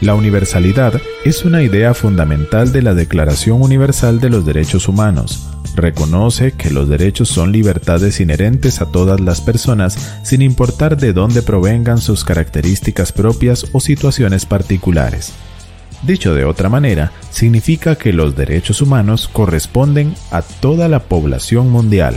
La 0.00 0.14
universalidad 0.14 1.00
es 1.24 1.44
una 1.44 1.60
idea 1.64 1.92
fundamental 1.92 2.70
de 2.70 2.82
la 2.82 2.94
Declaración 2.94 3.60
Universal 3.60 4.20
de 4.20 4.30
los 4.30 4.46
Derechos 4.46 4.86
Humanos. 4.86 5.48
Reconoce 5.74 6.52
que 6.52 6.70
los 6.70 6.88
derechos 6.88 7.28
son 7.28 7.50
libertades 7.50 8.20
inherentes 8.20 8.80
a 8.80 8.86
todas 8.86 9.18
las 9.18 9.40
personas 9.40 10.20
sin 10.22 10.40
importar 10.40 10.96
de 10.96 11.12
dónde 11.12 11.42
provengan 11.42 11.98
sus 11.98 12.24
características 12.24 13.10
propias 13.10 13.66
o 13.72 13.80
situaciones 13.80 14.46
particulares. 14.46 15.32
Dicho 16.04 16.32
de 16.32 16.44
otra 16.44 16.68
manera, 16.68 17.10
significa 17.32 17.96
que 17.96 18.12
los 18.12 18.36
derechos 18.36 18.80
humanos 18.80 19.26
corresponden 19.26 20.14
a 20.30 20.42
toda 20.42 20.86
la 20.86 21.00
población 21.00 21.70
mundial. 21.70 22.14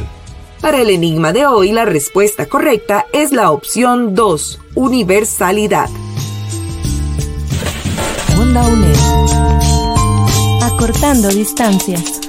Para 0.61 0.79
el 0.79 0.91
enigma 0.91 1.33
de 1.33 1.47
hoy, 1.47 1.71
la 1.71 1.85
respuesta 1.85 2.45
correcta 2.45 3.07
es 3.11 3.31
la 3.31 3.49
opción 3.49 4.13
2, 4.13 4.59
universalidad. 4.75 5.89
Onda 8.51 8.67
UNED. 8.67 8.97
Acortando 10.61 11.29
distancias. 11.29 12.19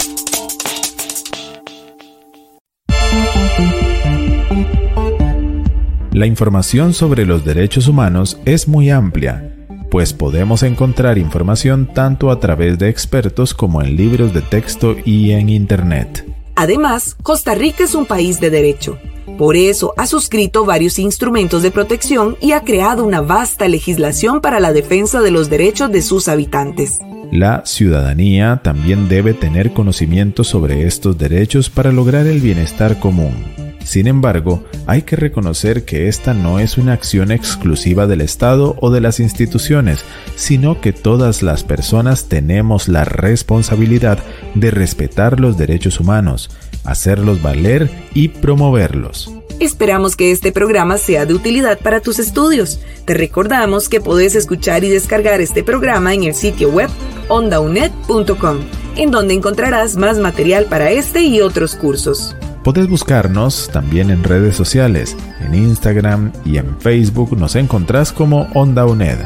La 6.13 6.27
información 6.27 6.95
sobre 6.95 7.27
los 7.27 7.45
derechos 7.45 7.89
humanos 7.89 8.39
es 8.45 8.69
muy 8.69 8.91
amplia, 8.91 9.67
pues 9.91 10.13
podemos 10.13 10.63
encontrar 10.63 11.19
información 11.19 11.93
tanto 11.93 12.31
a 12.31 12.39
través 12.39 12.79
de 12.79 12.89
expertos 12.89 13.53
como 13.53 13.83
en 13.83 13.97
libros 13.97 14.33
de 14.33 14.43
texto 14.43 14.95
y 15.05 15.33
en 15.33 15.49
Internet. 15.49 16.32
Además, 16.55 17.17
Costa 17.23 17.55
Rica 17.55 17.85
es 17.85 17.95
un 17.95 18.07
país 18.07 18.41
de 18.41 18.51
derecho. 18.51 18.99
Por 19.39 19.57
eso 19.57 19.95
ha 19.97 20.07
suscrito 20.07 20.65
varios 20.65 20.99
instrumentos 20.99 21.63
de 21.63 21.71
protección 21.71 22.37
y 22.41 22.53
ha 22.53 22.63
creado 22.63 23.05
una 23.05 23.21
vasta 23.21 23.69
legislación 23.69 24.41
para 24.41 24.61
la 24.61 24.73
defensa 24.73 25.21
de 25.21 25.31
los 25.31 25.49
derechos 25.49 25.91
de 25.91 26.03
sus 26.03 26.29
habitantes. 26.29 27.01
La 27.33 27.65
ciudadanía 27.65 28.61
también 28.63 29.09
debe 29.09 29.33
tener 29.33 29.73
conocimiento 29.73 30.45
sobre 30.45 30.87
estos 30.87 31.17
derechos 31.17 31.71
para 31.71 31.91
lograr 31.91 32.27
el 32.27 32.41
bienestar 32.41 32.99
común. 32.99 33.62
Sin 33.85 34.07
embargo, 34.07 34.65
hay 34.87 35.03
que 35.03 35.17
reconocer 35.17 35.85
que 35.85 36.09
esta 36.09 36.35
no 36.35 36.59
es 36.59 36.79
una 36.79 36.93
acción 36.93 37.31
exclusiva 37.31 38.07
del 38.07 38.21
Estado 38.21 38.77
o 38.81 38.91
de 38.91 39.01
las 39.01 39.21
instituciones, 39.21 40.05
sino 40.37 40.81
que 40.81 40.93
todas 40.93 41.43
las 41.43 41.65
personas 41.65 42.29
tenemos 42.29 42.89
la 42.89 43.05
responsabilidad 43.05 44.19
de 44.55 44.71
respetar 44.71 45.41
los 45.41 45.59
derechos 45.59 46.01
humanos, 46.01 46.51
hacerlos 46.85 47.43
valer 47.43 47.91
y 48.15 48.29
promoverlos. 48.29 49.33
Esperamos 49.61 50.17
que 50.17 50.33
este 50.33 50.51
programa 50.51 50.99
sea 50.99 51.25
de 51.25 51.35
utilidad 51.35 51.79
para 51.79 52.01
tus 52.01 52.19
estudios. 52.19 52.81
Te 53.05 53.15
recordamos 53.15 53.89
que 53.89 54.01
podés 54.01 54.35
escuchar 54.35 54.83
y 54.83 54.89
descargar 54.89 55.41
este 55.41 55.63
programa 55.63 56.15
en 56.15 56.25
el 56.25 56.35
sitio 56.35 56.71
web 56.71 56.91
ondaunet.com, 57.29 58.59
en 58.97 59.11
donde 59.11 59.35
encontrarás 59.35 59.97
más 59.97 60.19
material 60.19 60.67
para 60.67 60.91
este 60.91 61.23
y 61.23 61.41
otros 61.41 61.77
cursos. 61.77 62.35
Podés 62.65 62.89
buscarnos 62.89 63.71
también 63.73 64.11
en 64.11 64.23
redes 64.23 64.55
sociales, 64.55 65.17
en 65.41 65.53
Instagram 65.53 66.33
y 66.45 66.59
en 66.59 66.81
Facebook 66.81 67.37
nos 67.37 67.57
encontrás 67.57 68.13
como 68.13 68.43
Onda 68.55 68.87
UNED. 68.87 69.19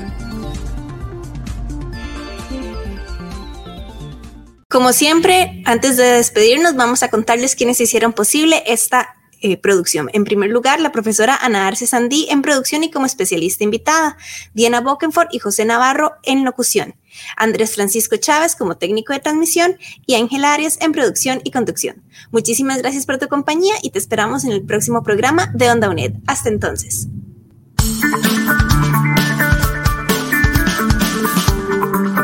Como 4.70 4.94
siempre, 4.94 5.62
antes 5.66 5.98
de 5.98 6.04
despedirnos, 6.04 6.76
vamos 6.76 7.02
a 7.02 7.10
contarles 7.10 7.56
quiénes 7.56 7.78
hicieron 7.78 8.14
posible 8.14 8.62
esta 8.66 9.16
eh, 9.42 9.58
producción. 9.58 10.08
En 10.14 10.24
primer 10.24 10.48
lugar, 10.48 10.80
la 10.80 10.90
profesora 10.90 11.36
Ana 11.36 11.66
Arce 11.66 11.86
Sandí 11.86 12.26
en 12.30 12.40
producción 12.40 12.84
y 12.84 12.90
como 12.90 13.04
especialista 13.04 13.64
invitada, 13.64 14.16
Diana 14.54 14.80
Bokenford 14.80 15.28
y 15.30 15.40
José 15.40 15.66
Navarro 15.66 16.12
en 16.22 16.42
locución, 16.42 16.94
Andrés 17.36 17.74
Francisco 17.74 18.16
Chávez 18.16 18.56
como 18.56 18.76
técnico 18.76 19.12
de 19.12 19.20
transmisión 19.20 19.76
y 20.06 20.14
Ángel 20.14 20.44
Arias 20.44 20.78
en 20.80 20.92
producción 20.92 21.40
y 21.44 21.50
conducción. 21.50 22.02
Muchísimas 22.30 22.78
gracias 22.78 23.06
por 23.06 23.18
tu 23.18 23.28
compañía 23.28 23.74
y 23.82 23.90
te 23.90 23.98
esperamos 23.98 24.44
en 24.44 24.52
el 24.52 24.62
próximo 24.62 25.02
programa 25.02 25.50
de 25.54 25.70
Onda 25.70 25.90
UNED. 25.90 26.14
Hasta 26.26 26.48
entonces. 26.48 27.08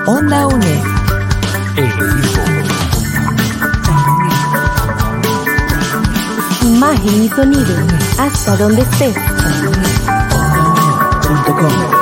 Onda 0.07 0.47
UNED. 0.49 0.83
Imagen 6.63 7.25
y 7.25 7.29
sonido. 7.29 7.87
Hasta 8.19 8.57
donde 8.57 8.83
estés. 8.83 9.17
Un 11.31 12.02